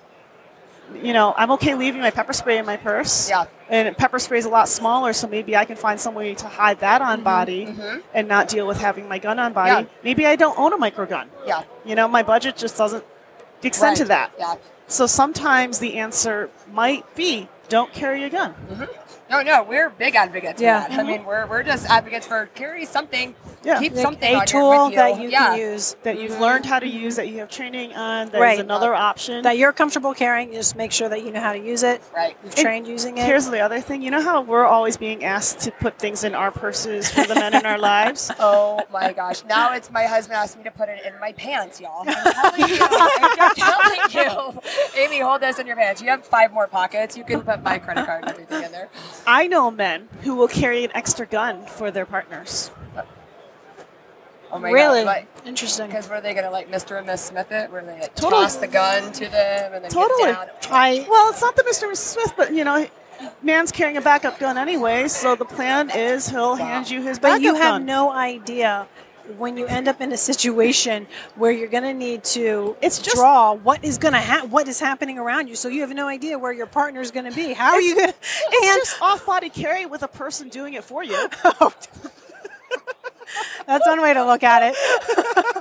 You 0.95 1.13
know, 1.13 1.35
I'm 1.37 1.51
okay 1.53 1.75
leaving 1.75 2.01
my 2.01 2.11
pepper 2.11 2.33
spray 2.33 2.59
in 2.59 2.67
my 2.67 2.77
purse. 2.77 3.29
Yeah. 3.29 3.45
And 3.69 3.97
pepper 3.97 4.19
spray 4.19 4.39
is 4.39 4.45
a 4.45 4.49
lot 4.49 4.69
smaller, 4.69 5.13
so 5.13 5.27
maybe 5.27 5.57
I 5.57 5.65
can 5.65 5.77
find 5.77 6.01
some 6.01 6.15
way 6.15 6.35
to 6.35 6.47
hide 6.47 6.81
that 6.81 7.03
on 7.03 7.23
body 7.23 7.67
Mhm. 7.67 8.03
and 8.15 8.29
not 8.29 8.49
deal 8.49 8.67
with 8.67 8.79
having 8.81 9.09
my 9.09 9.19
gun 9.19 9.39
on 9.39 9.53
body. 9.53 9.71
Yeah. 9.71 9.85
Maybe 10.05 10.27
I 10.27 10.37
don't 10.37 10.57
own 10.59 10.73
a 10.73 10.77
micro 10.79 11.05
gun. 11.07 11.29
Yeah. 11.47 11.63
You 11.85 11.95
know, 11.97 12.07
my 12.09 12.23
budget 12.23 12.57
just 12.57 12.77
doesn't 12.79 13.05
extend 13.63 13.97
to 13.99 14.05
that. 14.07 14.31
Yeah. 14.39 14.55
So 14.87 15.07
sometimes 15.07 15.81
the 15.81 15.99
answer 15.99 16.51
might 16.73 17.05
be 17.17 17.49
don't 17.69 17.93
carry 17.93 18.23
a 18.23 18.31
gun. 18.31 18.55
No, 19.29 19.43
no, 19.43 19.63
we're 19.65 19.91
big 19.91 20.15
advocates 20.15 20.61
Yeah. 20.63 20.85
for 20.85 20.91
that. 20.91 21.01
I 21.01 21.03
mean, 21.03 21.25
we're, 21.25 21.47
we're 21.47 21.63
just 21.65 21.89
advocates 21.91 22.27
for 22.27 22.47
carry 22.55 22.85
something, 22.85 23.35
Yeah. 23.65 23.81
keep 23.81 23.93
Like 23.95 24.03
something 24.03 24.33
a 24.35 24.39
on 24.39 24.39
your- 24.41 24.47
tool 24.47 24.91
you. 24.91 24.97
that 24.97 25.21
you 25.21 25.29
yeah. 25.31 25.47
can 25.49 25.59
use 25.59 25.97
That 26.05 26.19
you've 26.21 26.33
Mhm. 26.33 26.41
learned 26.41 26.67
how 26.67 26.79
to 26.79 26.87
use, 26.87 27.17
that 27.17 27.27
you 27.29 27.39
have 27.41 27.49
training 27.51 27.93
on, 27.95 28.29
there's 28.29 28.41
Right. 28.41 28.61
another 28.61 28.95
option. 28.95 29.43
that 29.43 29.59
you're 29.59 29.73
comfortable 29.73 30.15
carrying. 30.15 30.53
Just 30.53 30.77
make 30.77 30.93
sure 30.93 31.09
that 31.09 31.23
you 31.25 31.33
know 31.33 31.41
how 31.41 31.53
to 31.53 31.59
use 31.59 31.83
it. 31.83 32.01
Right. 32.15 32.37
You've 32.45 32.55
trained 32.55 32.87
using 32.87 33.19
it. 33.19 33.25
Here's 33.27 33.49
the 33.51 33.61
other 33.61 33.81
thing. 33.81 34.01
You 34.03 34.11
know 34.13 34.23
how 34.23 34.41
we're 34.43 34.65
always 34.65 34.97
being 34.97 35.25
asked 35.25 35.61
to 35.61 35.73
put 35.73 35.99
things 35.99 36.23
in 36.23 36.35
our 36.35 36.51
purses 36.53 37.11
for 37.11 37.25
the 37.25 37.35
men 37.35 37.55
in 37.55 37.67
our 37.67 37.79
lives? 37.79 38.31
Oh 38.41 38.81
my 38.93 39.13
gosh! 39.13 39.43
Now 39.49 39.73
it's 39.73 39.91
my 39.91 40.05
husband 40.05 40.37
asked 40.37 40.57
me 40.57 40.63
to 40.65 40.71
put 40.71 40.89
it 40.89 41.05
in 41.05 41.19
my 41.21 41.33
pants, 41.33 41.81
y'all. 41.81 42.05
I'm 42.07 42.33
telling 42.33 42.69
you, 42.71 42.79
I'm 42.81 43.55
telling 43.57 44.55
you. 44.55 44.61
Amy, 44.97 45.23
hold 45.37 45.43
this 45.51 45.59
in 45.59 45.67
your 45.67 45.77
pants. 45.77 46.01
You 46.01 46.09
have 46.09 46.25
five 46.25 46.53
more 46.53 46.67
pockets. 46.67 47.17
You 47.17 47.25
can 47.25 47.43
put 47.43 47.63
my 47.63 47.79
credit 47.79 48.07
card 48.07 48.23
and 48.25 48.33
everything 48.33 48.63
in 48.65 48.73
there. 48.73 48.89
I 49.27 49.47
know 49.47 49.71
men 49.71 50.09
who 50.23 50.35
will 50.35 50.49
carry 50.49 50.85
an 50.85 50.91
extra 50.95 51.27
gun 51.27 51.67
for 51.67 51.91
their 51.91 52.07
partners. 52.07 52.71
Oh 54.51 54.59
my 54.61 54.71
really 54.71 55.05
god! 55.05 55.27
interesting. 55.45 55.89
Because 55.89 56.09
were 56.09 56.21
they 56.21 56.33
gonna 56.33 56.51
like 56.51 56.71
Mr. 56.71 56.97
and 56.97 57.07
Miss 57.07 57.21
Smith 57.23 57.51
it? 57.51 57.71
Where 57.71 57.85
they 57.85 58.01
like, 58.01 58.15
Totally. 58.15 58.43
toss 58.45 58.57
the 58.57 58.69
gun 58.69 59.13
to 59.13 59.29
them 59.29 59.75
and 59.75 59.85
then 59.85 59.91
Totally. 59.91 60.33
get 60.33 60.63
down? 60.63 60.73
I 60.73 61.07
Well, 61.11 61.31
it's 61.31 61.43
not 61.43 61.57
the 61.57 61.63
Mr. 61.65 61.83
and 61.83 61.93
Mrs. 61.93 61.97
Smith, 61.97 62.33
but 62.37 62.55
you 62.55 62.65
know, 62.65 62.87
man's 63.43 63.73
carrying 63.73 63.97
a 63.97 64.01
backup 64.01 64.39
gun 64.39 64.57
anyway, 64.57 65.09
so 65.09 65.35
the 65.35 65.45
plan 65.45 65.91
is 65.91 66.29
he'll 66.29 66.55
hand 66.55 66.89
you 66.89 67.03
his 67.03 67.19
backup 67.19 67.39
But 67.39 67.43
you 67.43 67.55
have 67.55 67.63
gun. 67.75 67.87
no 67.87 68.11
idea 68.13 68.87
when 69.39 69.57
you 69.57 69.67
end 69.67 69.89
up 69.89 70.01
in 70.01 70.13
a 70.13 70.17
situation 70.17 71.07
where 71.35 71.51
you're 71.51 71.69
going 71.69 71.83
to 71.85 71.93
need 71.95 72.25
to 72.25 72.77
It's 72.81 72.99
just- 72.99 73.17
draw 73.17 73.53
what 73.55 73.85
is 73.85 73.99
going 73.99 74.15
to 74.15 74.21
ha- 74.21 74.47
what 74.49 74.69
is 74.69 74.81
happening 74.81 75.19
around 75.19 75.49
you. 75.49 75.57
So 75.57 75.69
you 75.69 75.81
have 75.83 75.91
no 75.95 76.07
idea 76.09 76.39
where 76.39 76.53
your 76.53 76.67
partner 76.67 77.01
is 77.01 77.11
going 77.11 77.29
to 77.29 77.35
be. 77.35 77.53
How 77.53 77.73
are 77.73 77.81
you 77.81 77.95
going 77.97 78.09
to? 78.13 78.15
it's 78.21 78.91
just 78.91 79.03
off-body 79.03 79.51
carry 79.51 79.87
with 79.87 80.03
a 80.03 80.09
person 80.09 80.49
doing 80.49 80.75
it 80.75 80.85
for 80.85 81.03
you. 81.05 81.29
Oh. 81.45 81.73
That's 83.67 83.87
one 83.87 84.01
way 84.01 84.15
to 84.15 84.25
look 84.25 84.43
at 84.43 84.63
it. 84.63 84.77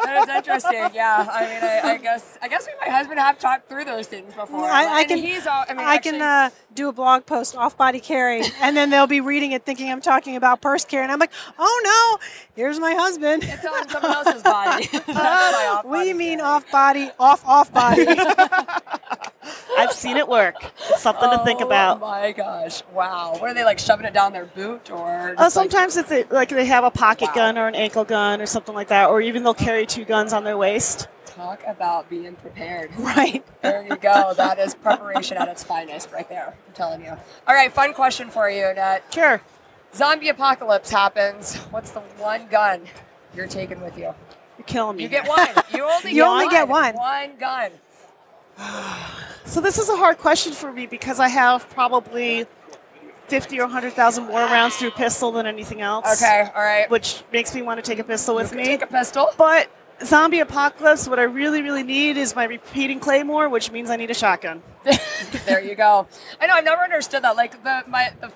That 0.03 0.23
is 0.23 0.35
interesting. 0.35 0.89
Yeah, 0.93 1.27
I 1.29 1.41
mean, 1.47 1.63
I, 1.63 1.93
I 1.93 1.97
guess 1.97 2.37
I 2.41 2.47
guess 2.47 2.67
we, 2.67 2.73
my 2.85 2.91
husband, 2.91 3.19
have 3.19 3.39
talked 3.39 3.67
through 3.67 3.85
those 3.85 4.07
things 4.07 4.33
before. 4.33 4.65
I, 4.65 4.99
I 4.99 5.03
can. 5.05 5.17
He's 5.17 5.47
all. 5.47 5.65
I 5.67 5.73
mean, 5.73 5.85
I 5.85 5.95
actually, 5.95 6.11
can 6.11 6.21
uh, 6.21 6.49
do 6.73 6.89
a 6.89 6.93
blog 6.93 7.25
post 7.25 7.55
off 7.55 7.77
body 7.77 7.99
carry, 7.99 8.43
and 8.61 8.77
then 8.77 8.89
they'll 8.89 9.07
be 9.07 9.21
reading 9.21 9.51
it 9.51 9.65
thinking 9.65 9.91
I'm 9.91 10.01
talking 10.01 10.35
about 10.35 10.61
purse 10.61 10.85
carry, 10.85 11.03
and 11.03 11.11
I'm 11.11 11.19
like, 11.19 11.33
oh 11.57 11.81
no, 11.83 12.25
here's 12.55 12.79
my 12.79 12.93
husband. 12.93 13.43
It's 13.43 13.65
on 13.65 13.89
someone 13.89 14.11
else's 14.11 14.43
body. 14.43 14.87
That's 14.91 15.07
my 15.07 15.69
off 15.71 15.85
What 15.85 16.03
do 16.03 16.07
you 16.07 16.15
mean 16.15 16.41
off 16.41 16.69
body? 16.71 17.09
Off 17.19 17.45
off 17.45 17.73
body. 17.73 18.05
I've 19.77 19.91
seen 19.93 20.17
it 20.17 20.27
work. 20.27 20.55
It's 20.89 21.01
something 21.01 21.29
to 21.29 21.39
think 21.43 21.61
about. 21.61 21.97
Oh 21.97 21.99
my 22.07 22.31
gosh! 22.31 22.83
Wow. 22.93 23.33
What 23.39 23.49
are 23.49 23.53
they 23.53 23.63
like 23.63 23.79
shoving 23.79 24.05
it 24.05 24.13
down 24.13 24.33
their 24.33 24.45
boot 24.45 24.89
or? 24.91 25.35
Uh, 25.37 25.43
like- 25.43 25.51
sometimes 25.51 25.97
if 25.97 26.07
they 26.09 26.23
like 26.25 26.49
they 26.49 26.65
have 26.65 26.83
a 26.83 26.91
pocket 26.91 27.27
Wow. 27.29 27.35
gun 27.35 27.57
or 27.57 27.67
an 27.67 27.75
ankle 27.75 28.03
gun 28.05 28.41
or 28.41 28.45
something 28.45 28.73
like 28.75 28.87
that, 28.89 29.09
or 29.09 29.21
even 29.21 29.43
they'll 29.43 29.53
carry 29.53 29.85
two 29.85 30.05
guns 30.05 30.33
on 30.33 30.43
their 30.43 30.57
waist. 30.57 31.07
talk 31.25 31.61
about 31.67 32.09
being 32.09 32.33
prepared. 32.35 32.89
right. 32.97 33.43
There 33.61 33.83
you 33.83 33.97
go. 33.97 34.33
That 34.35 34.57
is 34.57 34.73
preparation 34.73 35.35
at 35.37 35.49
its 35.49 35.63
finest, 35.63 36.11
right 36.13 36.27
there. 36.29 36.55
I'm 36.67 36.73
telling 36.73 37.01
you. 37.03 37.09
All 37.47 37.53
right, 37.55 37.71
fun 37.73 37.93
question 37.93 38.29
for 38.29 38.49
you, 38.49 38.65
Annette. 38.67 39.03
Sure. 39.13 39.41
Zombie 39.93 40.29
apocalypse 40.29 40.89
happens. 40.89 41.55
What's 41.71 41.91
the 41.91 41.99
one 41.99 42.47
gun 42.47 42.81
you're 43.35 43.47
taking 43.47 43.81
with 43.81 43.97
you? 43.97 44.13
You're 44.57 44.65
killing 44.65 44.95
me. 44.97 45.03
You 45.03 45.09
get 45.09 45.27
one. 45.27 45.47
You 45.73 45.83
only 45.83 46.09
You 46.11 46.15
get 46.21 46.27
only 46.27 46.45
one. 46.45 46.53
get 46.53 46.67
one. 46.69 46.93
One 46.95 47.31
gun. 47.37 47.71
So 49.45 49.61
this 49.61 49.77
is 49.77 49.89
a 49.89 49.95
hard 49.95 50.17
question 50.17 50.53
for 50.53 50.71
me 50.71 50.85
because 50.85 51.19
I 51.19 51.27
have 51.27 51.69
probably 51.69 52.45
fifty 53.27 53.59
or 53.59 53.67
hundred 53.67 53.93
thousand 53.93 54.25
more 54.25 54.41
rounds 54.41 54.75
through 54.77 54.91
pistol 54.91 55.31
than 55.31 55.45
anything 55.45 55.81
else. 55.81 56.21
Okay. 56.21 56.49
All 56.55 56.61
right. 56.61 56.89
Which 56.89 57.23
makes 57.31 57.53
me 57.53 57.61
want 57.61 57.83
to 57.83 57.89
take 57.89 57.99
a 57.99 58.03
pistol 58.03 58.35
with 58.35 58.53
me. 58.53 58.65
Take 58.65 58.81
a 58.81 58.87
pistol. 58.87 59.29
But 59.37 59.69
zombie 60.03 60.39
apocalypse, 60.39 61.07
what 61.07 61.19
I 61.19 61.23
really, 61.23 61.61
really 61.61 61.83
need 61.83 62.17
is 62.17 62.35
my 62.35 62.45
repeating 62.45 62.99
claymore, 62.99 63.49
which 63.49 63.71
means 63.71 63.89
I 63.89 63.95
need 63.95 64.11
a 64.11 64.15
shotgun. 64.15 64.61
there 65.45 65.61
you 65.61 65.75
go. 65.75 66.07
I 66.41 66.47
know. 66.47 66.53
I've 66.53 66.65
never 66.65 66.81
understood 66.81 67.23
that. 67.23 67.35
Like 67.35 67.63
the 67.63 67.83
my 67.87 68.13
the 68.19 68.31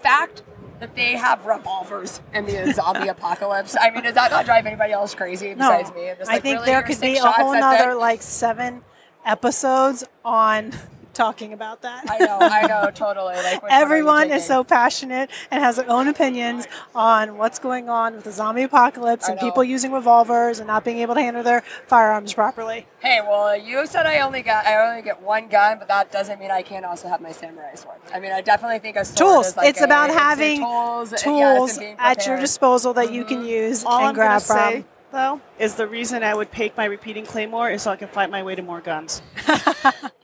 fact 0.00 0.42
that 0.80 0.94
they 0.94 1.16
have 1.16 1.44
revolvers 1.44 2.20
in 2.32 2.46
the 2.46 2.72
zombie 2.76 3.08
apocalypse. 3.08 3.76
I 3.78 3.90
mean, 3.90 4.04
does 4.04 4.14
that 4.14 4.30
not 4.30 4.44
drive 4.44 4.66
anybody 4.66 4.92
else 4.92 5.14
crazy 5.14 5.48
No, 5.54 5.56
besides 5.56 5.94
me? 5.94 6.10
I'm 6.10 6.16
just 6.18 6.30
I 6.30 6.34
like, 6.34 6.42
think 6.42 6.54
really, 6.60 6.66
there 6.66 6.82
could 6.82 7.00
be 7.00 7.16
a 7.16 7.22
whole 7.26 7.52
it? 7.52 7.94
like 7.96 8.22
seven 8.22 8.82
episodes 9.28 10.04
on 10.24 10.72
talking 11.18 11.52
about 11.52 11.82
that. 11.82 12.08
I 12.08 12.18
know. 12.18 12.38
I 12.40 12.66
know. 12.66 12.90
Totally. 12.94 13.34
Like 13.34 13.60
which 13.60 13.62
one 13.62 13.72
are 13.72 13.76
you 13.76 13.82
Everyone 13.82 14.30
is 14.30 14.46
so 14.46 14.62
passionate 14.62 15.30
and 15.50 15.62
has 15.62 15.76
their 15.76 15.90
own 15.90 16.06
opinions 16.06 16.66
on 16.94 17.36
what's 17.36 17.58
going 17.58 17.88
on 17.88 18.14
with 18.14 18.24
the 18.24 18.30
zombie 18.30 18.62
apocalypse 18.62 19.28
and 19.28 19.38
people 19.38 19.64
using 19.64 19.90
revolvers 19.90 20.60
and 20.60 20.68
not 20.68 20.84
being 20.84 20.98
able 20.98 21.16
to 21.16 21.20
handle 21.20 21.42
their 21.42 21.62
firearms 21.88 22.32
properly. 22.32 22.86
Hey, 23.00 23.20
well, 23.20 23.56
you 23.56 23.84
said 23.86 24.06
I 24.06 24.20
only 24.20 24.42
got 24.42 24.64
I 24.64 24.88
only 24.88 25.02
get 25.02 25.20
one 25.20 25.48
gun, 25.48 25.78
but 25.80 25.88
that 25.88 26.12
doesn't 26.12 26.38
mean 26.38 26.52
I 26.52 26.62
can't 26.62 26.84
also 26.84 27.08
have 27.08 27.20
my 27.20 27.32
samurai 27.32 27.74
sword. 27.74 27.98
I 28.14 28.20
mean, 28.20 28.32
I 28.32 28.40
definitely 28.40 28.78
think 28.78 28.96
a 28.96 29.04
sword 29.04 29.18
Tools. 29.18 29.46
is 29.48 29.56
like 29.56 29.68
it's 29.68 29.80
a- 29.80 29.84
about 29.84 30.10
it's 30.10 30.18
a 30.18 30.20
having 30.20 30.60
tools, 30.60 31.12
tools 31.20 31.70
and 31.72 31.80
being 31.80 31.96
at 31.98 32.26
your 32.26 32.38
disposal 32.38 32.94
that 32.94 33.12
you 33.12 33.24
can 33.24 33.38
mm-hmm. 33.38 33.48
use 33.48 33.84
All 33.84 33.98
and 33.98 34.08
I'm 34.08 34.14
grab 34.14 34.42
from. 34.42 34.56
say, 34.56 34.84
though, 35.10 35.40
is 35.58 35.74
the 35.74 35.86
reason 35.86 36.22
I 36.22 36.34
would 36.34 36.52
take 36.52 36.76
my 36.76 36.84
repeating 36.84 37.26
claymore 37.26 37.70
is 37.70 37.82
so 37.82 37.90
I 37.90 37.96
can 37.96 38.08
fight 38.08 38.30
my 38.30 38.42
way 38.42 38.54
to 38.54 38.62
more 38.62 38.80
guns. 38.80 39.22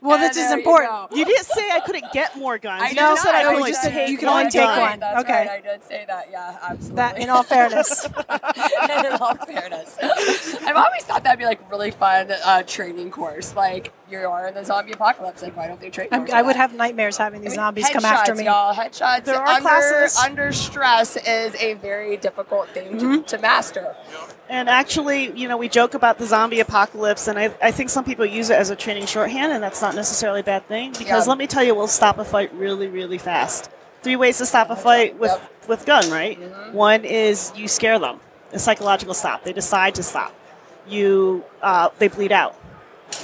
well, 0.00 0.18
this 0.18 0.36
is 0.36 0.48
there 0.48 0.58
you 0.58 0.64
important. 0.64 1.16
You 1.16 1.24
didn't 1.24 1.44
say 1.46 1.70
I 1.70 1.80
couldn't 1.80 2.12
get 2.12 2.36
more 2.36 2.58
guns. 2.66 2.82
I 2.82 2.88
you 2.90 2.94
know. 2.96 3.00
just 3.14 3.22
said 3.22 3.34
I 3.34 3.44
could 3.44 3.66
you 3.68 3.74
take 3.90 4.08
you 4.10 4.18
can 4.18 4.28
only 4.28 4.44
one 4.44 4.50
take 4.52 4.62
gun. 4.62 4.80
one. 4.80 5.00
That's 5.00 5.20
Okay. 5.24 5.32
right. 5.46 5.50
I 5.50 5.60
did 5.60 5.84
say 5.84 6.04
that. 6.06 6.28
Yeah, 6.30 6.56
absolutely. 6.62 6.96
That, 6.96 7.18
in 7.18 7.30
all 7.30 7.42
fairness, 7.42 8.04
in 8.06 9.06
all 9.20 9.34
fairness, 9.34 9.96
I've 10.62 10.76
always 10.76 11.02
thought 11.04 11.24
that'd 11.24 11.38
be 11.38 11.44
like 11.44 11.70
really 11.70 11.90
fun 11.90 12.30
uh, 12.44 12.62
training 12.64 13.10
course. 13.10 13.54
Like 13.54 13.92
you 14.10 14.18
are 14.20 14.48
in 14.48 14.54
the 14.54 14.64
zombie 14.64 14.92
apocalypse. 14.92 15.42
Like 15.42 15.56
why 15.56 15.66
don't 15.68 15.80
they 15.80 15.90
train? 15.90 16.08
I 16.12 16.42
would 16.42 16.56
have 16.56 16.74
nightmares 16.74 17.16
having 17.16 17.40
these 17.42 17.50
I 17.58 17.72
mean, 17.72 17.84
zombies 17.84 17.88
come 17.90 18.04
after 18.04 18.34
me. 18.34 18.44
Y'all, 18.44 18.74
headshots 18.74 19.24
There 19.24 19.36
are 19.36 19.46
under, 19.46 19.60
classes. 19.62 20.18
under 20.18 20.52
stress 20.52 21.16
is 21.16 21.54
a 21.60 21.74
very 21.74 22.16
difficult 22.16 22.68
thing 22.70 22.88
Mm-hmm. 22.98 23.22
to 23.22 23.38
master. 23.38 23.94
And 24.48 24.68
actually, 24.68 25.30
you 25.38 25.46
know, 25.46 25.58
we 25.58 25.68
joke 25.68 25.92
about 25.94 26.18
the 26.18 26.24
zombie 26.26 26.60
apocalypse, 26.60 27.28
and 27.28 27.38
I, 27.38 27.54
I 27.62 27.70
think 27.70 27.90
some 27.90 28.04
people 28.04 28.24
use 28.24 28.48
it 28.48 28.54
as 28.54 28.70
a 28.70 28.76
training 28.76 29.04
shorthand, 29.06 29.52
and 29.52 29.62
that's 29.62 29.82
not 29.82 29.94
necessarily 29.94 30.40
a 30.40 30.44
bad 30.44 30.66
thing. 30.66 30.92
Because 30.92 31.26
Yeah. 31.26 31.30
let 31.30 31.38
me 31.38 31.46
tell 31.46 31.62
you, 31.62 31.74
we'll 31.74 31.86
stop 31.86 32.18
a 32.18 32.24
fight 32.24 32.52
really, 32.54 32.88
really 32.88 33.18
fast. 33.18 33.68
Three 34.02 34.16
ways 34.16 34.38
to 34.38 34.46
stop 34.46 34.70
a 34.70 34.76
fight 34.76 35.18
with, 35.18 35.32
Yep. 35.32 35.68
with 35.68 35.86
gun, 35.86 36.10
right? 36.10 36.40
Mm-hmm. 36.40 36.72
One 36.72 37.04
is 37.04 37.52
you 37.56 37.68
scare 37.68 37.98
them, 37.98 38.20
a 38.52 38.58
psychological 38.58 39.12
stop. 39.12 39.44
They 39.44 39.52
decide 39.52 39.94
to 39.96 40.02
stop. 40.02 40.32
You, 40.88 41.44
uh, 41.60 41.90
they 41.98 42.08
bleed 42.08 42.32
out, 42.32 42.56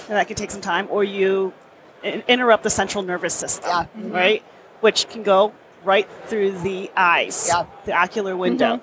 and 0.09 0.19
that 0.19 0.27
can 0.27 0.37
take 0.37 0.51
some 0.51 0.61
time. 0.61 0.89
Or 0.91 1.05
you 1.05 1.55
in- 2.03 2.23
interrupt 2.29 2.65
the 2.65 2.71
central 2.71 3.03
nervous 3.03 3.33
system, 3.33 3.71
Yeah. 3.71 3.87
right? 4.11 4.41
Mm-hmm. 4.43 4.81
Which 4.81 5.09
can 5.09 5.23
go 5.23 5.53
right 5.85 6.07
through 6.27 6.59
the 6.59 6.91
eyes, 6.95 7.47
Yeah. 7.49 7.65
the 7.87 7.93
ocular 7.95 8.33
mm-hmm. 8.33 8.41
window. 8.41 8.81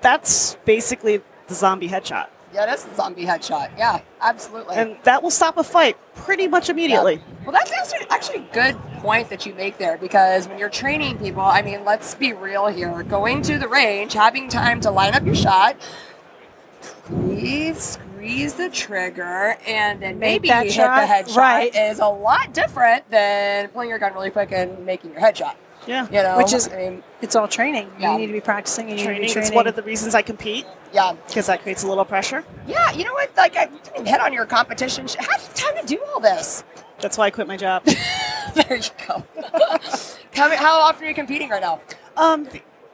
That's 0.00 0.56
basically 0.64 1.22
the 1.50 1.54
zombie 1.54 1.88
headshot. 1.88 2.28
Yeah, 2.54 2.66
that's 2.66 2.84
the 2.84 2.94
zombie 2.94 3.26
headshot. 3.26 3.76
Yeah, 3.76 4.00
absolutely. 4.20 4.76
And 4.76 4.96
that 5.04 5.22
will 5.22 5.30
stop 5.30 5.56
a 5.56 5.62
fight 5.62 5.96
pretty 6.14 6.48
much 6.48 6.68
immediately. 6.68 7.14
Yeah. 7.14 7.44
Well, 7.44 7.52
that's 7.52 7.70
actually, 8.10 8.40
a 8.44 8.52
good 8.52 8.76
point 8.98 9.28
that 9.30 9.46
you 9.46 9.54
make 9.54 9.78
there 9.78 9.96
because 9.96 10.48
when 10.48 10.58
you're 10.58 10.68
training 10.68 11.18
people, 11.18 11.42
I 11.42 11.62
mean, 11.62 11.84
let's 11.84 12.14
be 12.14 12.32
real 12.32 12.66
here. 12.66 13.02
Going 13.04 13.42
to 13.42 13.58
the 13.58 13.68
range, 13.68 14.14
having 14.14 14.48
time 14.48 14.80
to 14.80 14.90
line 14.90 15.14
up 15.14 15.24
your 15.24 15.34
shot, 15.34 15.76
squeeze, 16.80 17.98
squeeze 17.98 18.54
the 18.54 18.68
trigger, 18.68 19.56
and 19.66 20.02
then 20.02 20.18
maybe 20.18 20.48
hit 20.48 20.68
the 20.68 20.74
headshot 20.74 21.36
right. 21.36 21.74
is 21.74 22.00
a 22.00 22.08
lot 22.08 22.52
different 22.52 23.08
than 23.10 23.68
pulling 23.68 23.88
your 23.88 23.98
gun 23.98 24.12
really 24.12 24.30
quick 24.30 24.52
and 24.52 24.84
making 24.84 25.12
your 25.12 25.20
headshot. 25.20 25.54
Yeah. 25.86 26.06
You 26.06 26.22
know, 26.22 26.36
Which 26.36 26.52
is- 26.52 26.68
I 26.68 26.76
mean, 26.76 27.02
It's 27.22 27.36
all 27.36 27.48
training. 27.48 27.90
Yeah. 27.98 28.12
You 28.12 28.18
need 28.18 28.26
to 28.28 28.32
be 28.32 28.40
practicing 28.40 28.90
and 28.90 28.98
you 28.98 29.04
Training 29.06 29.22
need 29.22 29.28
to 29.28 29.34
be 29.34 29.40
training. 29.40 29.54
one 29.56 29.66
of 29.66 29.76
the 29.76 29.82
reasons 29.82 30.14
I 30.14 30.22
compete 30.22 30.66
yeah, 30.92 31.14
because 31.26 31.46
that 31.46 31.62
creates 31.62 31.82
a 31.82 31.88
little 31.88 32.04
pressure. 32.04 32.44
yeah. 32.66 32.90
You 32.92 33.04
know 33.04 33.12
what? 33.12 33.30
Like, 33.36 33.56
I 33.56 33.66
didn't 33.66 33.90
even 33.94 34.06
hit 34.06 34.20
on 34.20 34.32
your 34.32 34.46
competition. 34.46 35.06
How 35.06 35.14
do 35.14 35.22
you 35.24 35.30
have 35.30 35.54
time 35.54 35.76
to 35.80 35.86
do 35.86 36.02
all 36.12 36.20
this? 36.20 36.64
That's 37.00 37.16
why 37.16 37.26
I 37.26 37.30
quit 37.30 37.46
my 37.46 37.56
job. 37.56 37.84
there 38.54 38.76
you 38.76 38.82
go. 39.06 39.24
how, 40.34 40.54
how 40.56 40.80
often 40.80 41.04
are 41.04 41.08
you 41.08 41.14
competing 41.14 41.48
right 41.48 41.62
now? 41.62 41.80
um, 42.16 42.46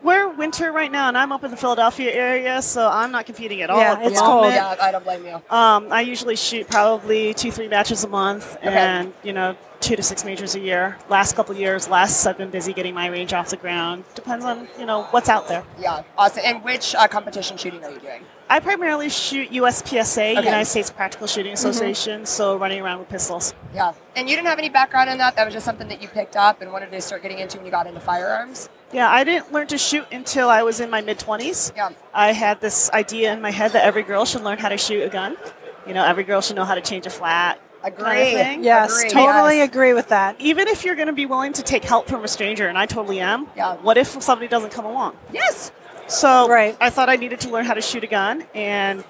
we're 0.03 0.29
winter 0.29 0.71
right 0.71 0.93
now, 0.93 1.09
and 1.09 1.19
I'm 1.19 1.33
up 1.33 1.43
in 1.43 1.51
the 1.51 1.57
Philadelphia 1.57 2.13
area, 2.13 2.63
so 2.63 2.89
I'm 2.89 3.11
not 3.11 3.27
competing 3.27 3.63
at 3.63 3.71
all. 3.71 3.79
Yeah, 3.79 3.95
it's 4.03 4.21
moment. 4.21 4.25
cold. 4.25 4.53
Yeah, 4.53 4.77
I 4.81 4.93
don't 4.93 5.03
blame 5.03 5.25
you. 5.25 5.35
Um, 5.51 5.91
I 5.91 6.03
usually 6.03 6.37
shoot 6.37 6.69
probably 6.69 7.35
two, 7.35 7.51
three 7.51 7.67
matches 7.67 8.05
a 8.05 8.09
month, 8.09 8.57
Okay. 8.59 8.69
and 8.69 9.13
you 9.25 9.33
know, 9.33 9.57
two 9.81 9.97
to 9.97 10.03
six 10.03 10.25
majors 10.25 10.55
a 10.55 10.61
year. 10.61 10.99
Last 11.09 11.35
couple 11.35 11.55
of 11.55 11.61
years, 11.61 11.89
less. 11.89 12.27
I've 12.27 12.39
been 12.39 12.51
busy 12.51 12.73
getting 12.73 12.95
my 12.95 13.07
range 13.07 13.33
off 13.33 13.51
the 13.51 13.57
ground. 13.57 14.05
Depends 14.15 14.45
on 14.45 14.69
you 14.79 14.87
know 14.87 15.05
what's 15.11 15.29
out 15.29 15.49
there. 15.49 15.65
Yeah, 15.79 16.03
awesome. 16.17 16.43
And 16.45 16.65
which 16.65 16.95
uh, 16.95 17.07
competition 17.09 17.57
shooting 17.57 17.83
are 17.85 17.91
you 17.91 17.99
doing? 18.01 18.23
I 18.49 18.61
primarily 18.61 19.09
shoot 19.09 19.51
USPSA, 19.51 20.37
Okay. 20.39 20.45
United 20.45 20.67
States 20.67 20.89
Practical 20.89 21.27
Shooting 21.27 21.53
Association, 21.53 22.25
so 22.27 22.57
running 22.57 22.81
around 22.81 23.01
with 23.01 23.09
pistols. 23.09 23.55
Yeah. 23.75 23.93
And 24.15 24.31
you 24.31 24.37
didn't 24.37 24.47
have 24.47 24.59
any 24.59 24.69
background 24.69 25.11
in 25.11 25.19
that? 25.19 25.35
That 25.35 25.47
was 25.47 25.53
just 25.53 25.65
something 25.65 25.89
that 25.89 26.01
you 26.01 26.07
picked 26.07 26.37
up 26.37 26.63
and 26.63 26.73
wanted 26.73 26.93
to 26.93 27.01
start 27.01 27.23
getting 27.23 27.41
into 27.41 27.57
when 27.57 27.67
you 27.67 27.73
got 27.73 27.89
into 27.89 27.99
firearms? 27.99 28.69
Yeah, 28.93 29.11
I 29.11 29.25
didn't 29.25 29.53
learn 29.53 29.67
to 29.69 29.79
shoot 29.79 30.07
until 30.13 30.49
I 30.49 30.63
was 30.63 30.79
in 30.79 30.91
my 30.91 31.01
mid 31.01 31.19
20s. 31.19 31.73
Yeah. 31.75 31.91
I 32.15 32.33
had 32.33 32.61
this 32.61 32.89
idea 32.93 33.33
in 33.33 33.41
my 33.43 33.51
head 33.51 33.73
that 33.73 33.85
every 33.85 34.05
girl 34.05 34.25
should 34.25 34.43
learn 34.43 34.59
how 34.59 34.69
to 34.69 34.79
shoot 34.79 35.03
a 35.03 35.09
gun. 35.09 35.37
You 35.85 35.95
know, 35.95 36.05
every 36.05 36.23
girl 36.23 36.41
should 36.41 36.55
know 36.57 36.65
how 36.65 36.77
to 36.77 36.81
change 36.81 37.05
a 37.07 37.11
flat. 37.11 37.61
Agree. 37.87 38.05
Kind 38.05 38.19
of 38.21 38.33
thing. 38.35 38.65
Yes, 38.65 38.99
Agree, 38.99 39.11
totally 39.11 39.57
yes. 39.59 39.69
agree 39.69 39.93
with 39.95 40.09
that. 40.09 40.37
Even 40.41 40.67
if 40.69 40.85
you're 40.85 40.97
going 40.97 41.07
to 41.07 41.13
be 41.13 41.27
willing 41.27 41.53
to 41.55 41.63
take 41.63 41.85
help 41.85 42.09
from 42.09 42.25
a 42.25 42.29
stranger, 42.29 42.67
and 42.69 42.77
I 42.77 42.87
totally 42.87 43.21
am, 43.21 43.47
Yeah. 43.57 43.77
what 43.77 43.97
if 43.97 44.21
somebody 44.23 44.49
doesn't 44.49 44.71
come 44.71 44.85
along? 44.85 45.17
Yes. 45.33 45.71
So 46.09 46.49
Right. 46.49 46.77
I 46.81 46.91
thought 46.91 47.09
I 47.09 47.17
needed 47.17 47.41
to 47.41 47.49
learn 47.51 47.65
how 47.65 47.75
to 47.75 47.81
shoot 47.81 48.03
a 48.05 48.07
gun, 48.07 48.45
and 48.55 49.05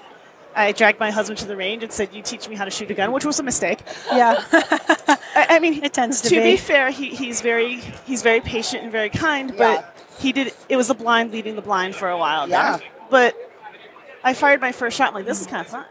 I 0.55 0.71
dragged 0.71 0.99
my 0.99 1.11
husband 1.11 1.37
to 1.39 1.45
the 1.47 1.55
range 1.55 1.83
and 1.83 1.91
said, 1.91 2.09
"You 2.13 2.21
teach 2.23 2.49
me 2.49 2.55
how 2.55 2.65
to 2.65 2.71
shoot 2.71 2.89
a 2.89 2.93
gun," 2.95 3.11
which 3.11 3.25
was 3.25 3.39
a 3.39 3.43
mistake. 3.43 3.79
Yeah. 4.11 4.43
I, 4.51 5.45
I 5.51 5.59
mean, 5.59 5.83
It 5.83 5.93
tends 5.93 6.21
to 6.21 6.29
to 6.29 6.35
be. 6.35 6.41
be 6.51 6.57
fair, 6.57 6.89
he, 6.89 7.09
he's 7.09 7.41
very 7.41 7.75
he's 8.05 8.23
very 8.23 8.41
patient 8.41 8.81
and 8.83 8.91
very 8.91 9.09
kind, 9.09 9.51
Yeah. 9.51 9.57
but 9.57 9.97
he 10.19 10.31
did 10.31 10.53
it 10.69 10.75
was 10.75 10.87
the 10.87 10.95
blind 10.95 11.31
leading 11.31 11.55
the 11.55 11.61
blind 11.61 11.95
for 11.95 12.09
a 12.09 12.17
while. 12.17 12.47
there. 12.47 12.57
Yeah. 12.57 12.79
But 13.11 13.35
I 14.23 14.33
fired 14.33 14.59
my 14.61 14.71
first 14.71 14.97
shot. 14.97 15.09
I'm 15.09 15.13
like, 15.13 15.25
this 15.25 15.39
is 15.39 15.45
kind 15.47 15.61
of 15.61 15.67
fun, 15.67 15.85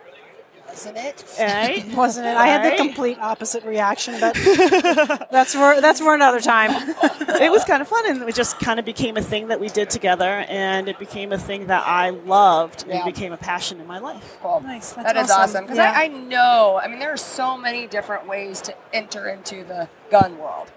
Isn't 0.76 0.96
it? 0.96 1.24
right? 1.40 1.84
Wasn't 1.94 2.26
it? 2.26 2.36
I 2.36 2.46
had 2.48 2.72
the 2.72 2.76
complete 2.76 3.18
opposite 3.18 3.64
reaction, 3.64 4.20
but 4.20 4.34
that's 5.30 5.54
for 5.54 5.80
that's 5.80 6.00
for 6.00 6.14
another 6.14 6.40
time. 6.40 6.70
it 7.40 7.50
was 7.50 7.64
kind 7.64 7.80
of 7.80 7.88
fun, 7.88 8.08
and 8.08 8.22
it 8.28 8.34
just 8.34 8.58
kind 8.58 8.78
of 8.78 8.84
became 8.84 9.16
a 9.16 9.22
thing 9.22 9.48
that 9.48 9.58
we 9.60 9.68
did 9.68 9.88
together, 9.90 10.44
and 10.48 10.88
it 10.88 10.98
became 10.98 11.32
a 11.32 11.38
thing 11.38 11.66
that 11.68 11.86
I 11.86 12.10
loved, 12.10 12.82
and 12.82 12.92
Yeah. 12.92 13.02
it 13.02 13.06
became 13.14 13.32
a 13.32 13.36
passion 13.38 13.80
in 13.80 13.86
my 13.86 13.98
life. 13.98 14.38
Cool. 14.42 14.60
Nice, 14.60 14.92
that's 14.92 15.12
That 15.12 15.16
is 15.16 15.30
awesome. 15.30 15.42
awesome. 15.42 15.64
Because 15.64 15.78
Yeah. 15.78 15.92
I, 15.96 16.04
I 16.04 16.08
know, 16.08 16.80
I 16.82 16.88
mean, 16.88 16.98
there 16.98 17.12
are 17.12 17.16
so 17.16 17.56
many 17.56 17.86
different 17.86 18.26
ways 18.28 18.60
to 18.62 18.74
enter 18.92 19.28
into 19.28 19.64
the 19.64 19.88
gun 20.10 20.38
world. 20.38 20.68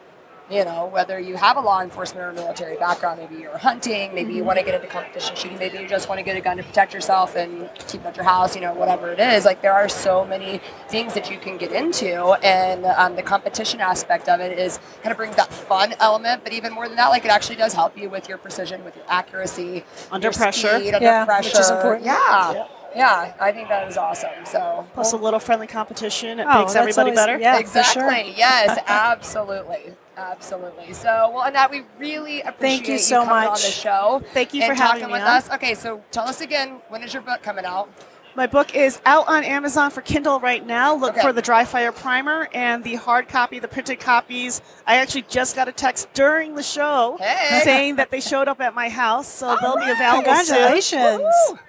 You 0.50 0.66
know, 0.66 0.88
whether 0.88 1.20
you 1.20 1.36
have 1.36 1.58
a 1.58 1.60
law 1.60 1.82
enforcement 1.82 2.26
or 2.26 2.34
military 2.34 2.76
background, 2.78 3.20
maybe 3.20 3.36
you're 3.40 3.58
hunting, 3.60 4.16
maybe 4.16 4.34
you 4.34 4.44
want 4.44 4.58
to 4.58 4.66
get 4.66 4.74
into 4.74 4.88
competition 4.88 5.36
shooting, 5.36 5.60
maybe 5.60 5.78
you 5.78 5.88
just 5.88 6.10
want 6.10 6.18
to 6.18 6.24
get 6.24 6.36
a 6.36 6.42
gun 6.42 6.58
to 6.58 6.64
protect 6.64 6.92
yourself 6.92 7.36
and 7.36 7.70
keep 7.88 8.02
it 8.02 8.08
at 8.08 8.16
your 8.16 8.26
house, 8.26 8.56
you 8.56 8.62
know, 8.62 8.74
whatever 8.74 9.12
it 9.12 9.20
is. 9.20 9.46
Like, 9.46 9.62
there 9.62 9.74
are 9.74 9.88
so 9.88 10.26
many 10.26 10.60
things 10.88 11.14
that 11.14 11.30
you 11.30 11.38
can 11.38 11.58
get 11.58 11.72
into, 11.72 12.24
and 12.44 12.84
um, 12.88 13.16
the 13.16 13.22
competition 13.22 13.80
aspect 13.80 14.28
of 14.28 14.40
it 14.40 14.58
is 14.58 14.80
kind 15.04 15.12
of 15.12 15.18
brings 15.18 15.36
that 15.36 15.54
fun 15.54 15.94
element. 16.00 16.44
But 16.44 16.54
even 16.54 16.74
more 16.74 16.88
than 16.88 16.98
that, 16.98 17.10
like, 17.10 17.26
it 17.26 17.32
actually 17.32 17.58
does 17.58 17.74
help 17.74 17.96
you 17.96 18.10
with 18.10 18.28
your 18.28 18.40
precision, 18.40 18.84
with 18.84 18.96
your 18.96 19.06
accuracy, 19.08 19.84
Under 20.12 20.26
your 20.26 20.34
pressure. 20.34 20.80
speed, 20.80 20.96
under 20.96 21.06
Yeah, 21.06 21.26
pressure. 21.26 21.50
which 21.50 21.60
is 21.60 21.70
important. 21.70 22.06
Yeah. 22.06 22.54
Yeah. 22.54 22.68
Yeah, 22.96 23.34
I 23.40 23.52
think 23.52 23.70
that 23.70 23.88
is 23.88 23.98
awesome. 23.98 24.32
So 24.46 24.84
Plus, 24.96 25.14
a 25.14 25.18
little 25.18 25.40
friendly 25.40 25.68
competition, 25.68 26.40
it 26.40 26.48
Oh, 26.50 26.62
makes 26.62 26.76
everybody 26.76 27.12
always- 27.12 27.20
better. 27.20 27.38
yeah. 27.38 27.54
for 27.54 27.60
exactly. 27.60 28.02
sure. 28.02 28.12
Yes, 28.36 28.80
absolutely. 28.88 29.94
Absolutely. 30.20 30.94
So, 30.94 31.32
well, 31.34 31.44
Annette, 31.46 31.72
we 31.72 31.84
really 31.98 32.42
appreciate 32.42 32.88
you 32.88 32.98
so 33.00 33.24
coming 33.24 33.48
on 33.48 33.54
the 33.54 33.60
show. 33.60 34.22
Thank 34.34 34.54
you 34.54 34.62
for 34.66 34.74
having 34.74 35.02
talking 35.02 35.08
me 35.08 35.14
with 35.14 35.22
on. 35.22 35.28
us. 35.28 35.50
Okay, 35.52 35.74
so 35.76 36.04
tell 36.12 36.28
us 36.28 36.42
again, 36.42 36.82
when 36.90 37.02
is 37.04 37.14
your 37.14 37.22
book 37.24 37.42
coming 37.42 37.66
out? 37.66 37.90
My 38.36 38.46
book 38.48 38.76
is 38.76 39.02
out 39.06 39.28
on 39.28 39.44
Amazon 39.44 39.90
for 39.92 40.02
Kindle 40.02 40.40
right 40.40 40.66
now. 40.66 40.94
Look 40.96 41.14
Okay. 41.14 41.22
for 41.22 41.34
the 41.34 41.42
Dry 41.42 41.66
Fire 41.66 41.92
Primer 41.92 42.48
and 42.54 42.84
the 42.84 42.96
hard 42.96 43.28
copy, 43.28 43.60
the 43.60 43.68
printed 43.68 44.00
copies. 44.00 44.62
I 44.86 44.98
actually 44.98 45.24
just 45.24 45.56
got 45.56 45.68
a 45.68 45.72
text 45.72 46.08
during 46.14 46.54
the 46.56 46.64
show 46.64 47.18
Hey. 47.20 47.62
saying 47.64 47.96
that 47.96 48.12
they 48.12 48.22
showed 48.22 48.48
up 48.48 48.62
at 48.62 48.76
my 48.76 48.88
house, 48.88 49.28
so 49.28 49.58
they'll 49.60 49.78
be 49.78 49.90
available 49.90 50.24
soon. 50.36 50.46
Congratulations. 50.46 51.24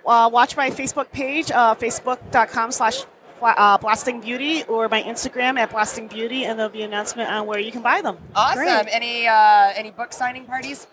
Uh, 0.07 0.29
watch 0.33 0.57
my 0.57 0.71
Facebook 0.71 1.11
page, 1.11 1.51
uh, 1.51 1.75
facebook.com 1.75 2.73
slash 2.73 3.05
uh, 3.43 3.79
Blasting 3.79 4.21
Beauty, 4.21 4.65
or 4.65 4.89
my 4.89 5.03
Instagram 5.03 5.59
at 5.59 5.71
Blasting 5.71 6.09
Beauty, 6.09 6.45
and 6.45 6.59
there'll 6.59 6.71
be 6.73 6.83
an 6.83 6.93
announcement 6.93 7.31
on 7.31 7.47
where 7.47 7.59
you 7.59 7.73
can 7.73 7.83
buy 7.83 8.01
them. 8.01 8.19
Awesome. 8.35 8.63
Great. 8.63 8.87
Any 8.91 9.27
uh, 9.27 9.73
any 9.75 9.91
book 9.91 10.13
signing 10.13 10.45
parties? 10.45 10.87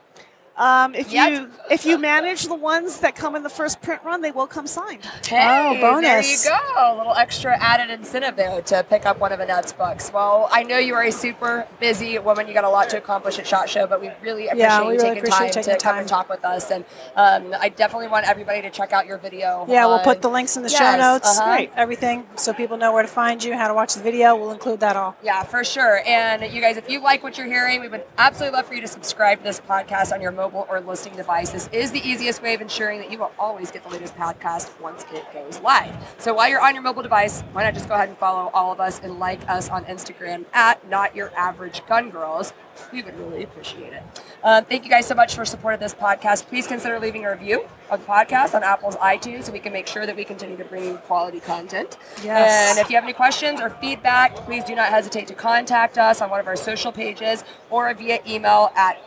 Um, 0.57 0.95
if 0.95 1.11
Yep. 1.11 1.31
you 1.31 1.49
if 1.69 1.85
you 1.85 1.97
manage 1.97 2.43
the 2.47 2.55
ones 2.55 2.99
that 3.01 3.15
come 3.15 3.35
in 3.35 3.43
the 3.43 3.49
first 3.49 3.81
print 3.81 4.01
run, 4.03 4.21
they 4.21 4.31
will 4.31 4.47
come 4.47 4.65
signed. 4.67 5.05
Hey, 5.27 5.45
Oh, 5.47 5.79
bonus. 5.79 6.43
There 6.43 6.53
you 6.55 6.59
go. 6.75 6.93
A 6.95 6.97
little 6.97 7.13
extra 7.13 7.55
added 7.61 7.91
incentive 7.91 8.35
there 8.35 8.61
to 8.61 8.83
pick 8.89 9.05
up 9.05 9.19
one 9.19 9.31
of 9.31 9.39
Annette's 9.39 9.73
books. 9.73 10.11
Well, 10.11 10.49
I 10.51 10.63
know 10.63 10.77
you 10.77 10.95
are 10.95 11.03
a 11.03 11.11
super 11.11 11.67
busy 11.79 12.17
woman. 12.19 12.47
You 12.47 12.53
got 12.53 12.63
a 12.63 12.69
lot 12.69 12.89
to 12.89 12.97
accomplish 12.97 13.37
at 13.37 13.45
SHOT 13.45 13.69
Show, 13.69 13.85
but 13.87 14.01
we 14.01 14.09
really 14.21 14.47
appreciate 14.47 14.57
Yeah, 14.67 14.79
we 14.81 14.85
you 14.85 14.91
really 14.93 15.03
taking 15.03 15.17
appreciate 15.19 15.53
time 15.53 15.63
taking 15.63 15.77
to 15.79 15.83
come 15.83 15.91
time. 15.93 15.99
and 15.99 16.07
talk 16.09 16.29
with 16.29 16.43
us. 16.45 16.71
And 16.71 16.85
um, 17.15 17.53
I 17.59 17.69
definitely 17.69 18.07
want 18.07 18.27
everybody 18.27 18.61
to 18.63 18.69
check 18.69 18.93
out 18.93 19.05
your 19.05 19.17
video. 19.19 19.65
Yeah, 19.69 19.85
we'll 19.85 19.99
put 19.99 20.21
the 20.21 20.29
links 20.29 20.57
in 20.57 20.63
the 20.63 20.69
show 20.69 20.95
notes. 20.97 21.37
uh-huh. 21.39 21.47
Right, 21.49 21.71
everything, 21.75 22.25
so 22.35 22.51
people 22.53 22.77
know 22.77 22.91
where 22.93 23.03
to 23.03 23.07
find 23.09 23.43
you, 23.43 23.53
how 23.55 23.67
to 23.67 23.73
watch 23.73 23.93
the 23.93 24.01
video. 24.01 24.35
We'll 24.35 24.51
include 24.51 24.79
that 24.79 24.95
all. 24.95 25.15
Yeah, 25.23 25.43
for 25.43 25.63
sure. 25.63 26.01
And 26.07 26.51
you 26.51 26.61
guys, 26.61 26.77
if 26.77 26.89
you 26.89 26.99
like 27.01 27.21
what 27.23 27.37
you're 27.37 27.47
hearing, 27.47 27.81
we 27.81 27.87
would 27.89 28.03
absolutely 28.17 28.57
love 28.57 28.65
for 28.65 28.73
you 28.73 28.81
to 28.81 28.87
subscribe 28.87 29.37
to 29.39 29.43
this 29.43 29.59
podcast 29.61 30.11
on 30.11 30.21
your 30.21 30.31
mobile 30.31 30.46
or 30.55 30.79
listening 30.79 31.15
device. 31.15 31.49
This 31.51 31.69
is 31.71 31.91
the 31.91 32.07
easiest 32.07 32.41
way 32.41 32.53
of 32.53 32.61
ensuring 32.61 32.99
that 32.99 33.11
you 33.11 33.17
will 33.17 33.31
always 33.37 33.71
get 33.71 33.83
the 33.83 33.89
latest 33.89 34.15
podcast 34.15 34.79
once 34.79 35.05
it 35.13 35.25
goes 35.33 35.59
live. 35.61 35.95
So 36.17 36.33
while 36.33 36.49
you're 36.49 36.61
on 36.61 36.73
your 36.73 36.83
mobile 36.83 37.03
device, 37.03 37.41
why 37.51 37.63
not 37.63 37.73
just 37.73 37.87
go 37.87 37.95
ahead 37.95 38.09
and 38.09 38.17
follow 38.17 38.49
all 38.53 38.71
of 38.71 38.79
us 38.79 38.99
and 39.01 39.19
like 39.19 39.47
us 39.49 39.69
on 39.69 39.85
Instagram 39.85 40.45
at 40.53 40.87
Not 40.89 41.15
Your 41.15 41.31
Average 41.35 41.85
Gun 41.87 42.09
Girls. 42.09 42.53
We 42.91 43.01
would 43.01 43.17
really 43.19 43.43
appreciate 43.43 43.93
it. 43.93 44.03
Um, 44.43 44.63
thank 44.65 44.83
you 44.83 44.89
guys 44.89 45.07
so 45.07 45.15
much 45.15 45.35
for 45.35 45.45
supporting 45.45 45.79
this 45.79 45.95
podcast. 45.95 46.45
Please 46.47 46.67
consider 46.67 46.99
leaving 46.99 47.25
a 47.25 47.31
review 47.31 47.67
of 47.89 48.01
the 48.01 48.05
podcast 48.05 48.53
on 48.53 48.63
Apple's 48.63 48.95
iTunes 48.97 49.45
so 49.45 49.51
we 49.51 49.59
can 49.59 49.73
make 49.73 49.87
sure 49.87 50.05
that 50.05 50.15
we 50.15 50.23
continue 50.23 50.57
to 50.57 50.65
bring 50.65 50.83
you 50.83 50.97
quality 50.97 51.39
content. 51.39 51.97
Yes. 52.23 52.71
And 52.71 52.79
if 52.79 52.89
you 52.89 52.95
have 52.95 53.03
any 53.03 53.13
questions 53.13 53.59
or 53.59 53.69
feedback, 53.69 54.35
please 54.35 54.63
do 54.63 54.75
not 54.75 54.89
hesitate 54.89 55.27
to 55.27 55.33
contact 55.33 55.97
us 55.97 56.21
on 56.21 56.29
one 56.29 56.39
of 56.39 56.47
our 56.47 56.55
social 56.55 56.91
pages 56.91 57.43
or 57.69 57.91
via 57.93 58.19
email 58.27 58.71
at 58.75 58.97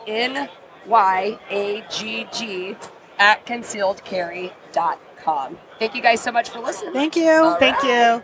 nyagg 0.87 2.77
at 3.19 3.45
concealedcarry.com. 3.45 5.57
Thank 5.79 5.95
you 5.95 6.01
guys 6.01 6.21
so 6.21 6.31
much 6.31 6.49
for 6.49 6.59
listening. 6.59 6.93
Thank 6.93 7.15
you. 7.15 7.29
All 7.29 7.55
Thank 7.55 7.83
you. 7.83 8.23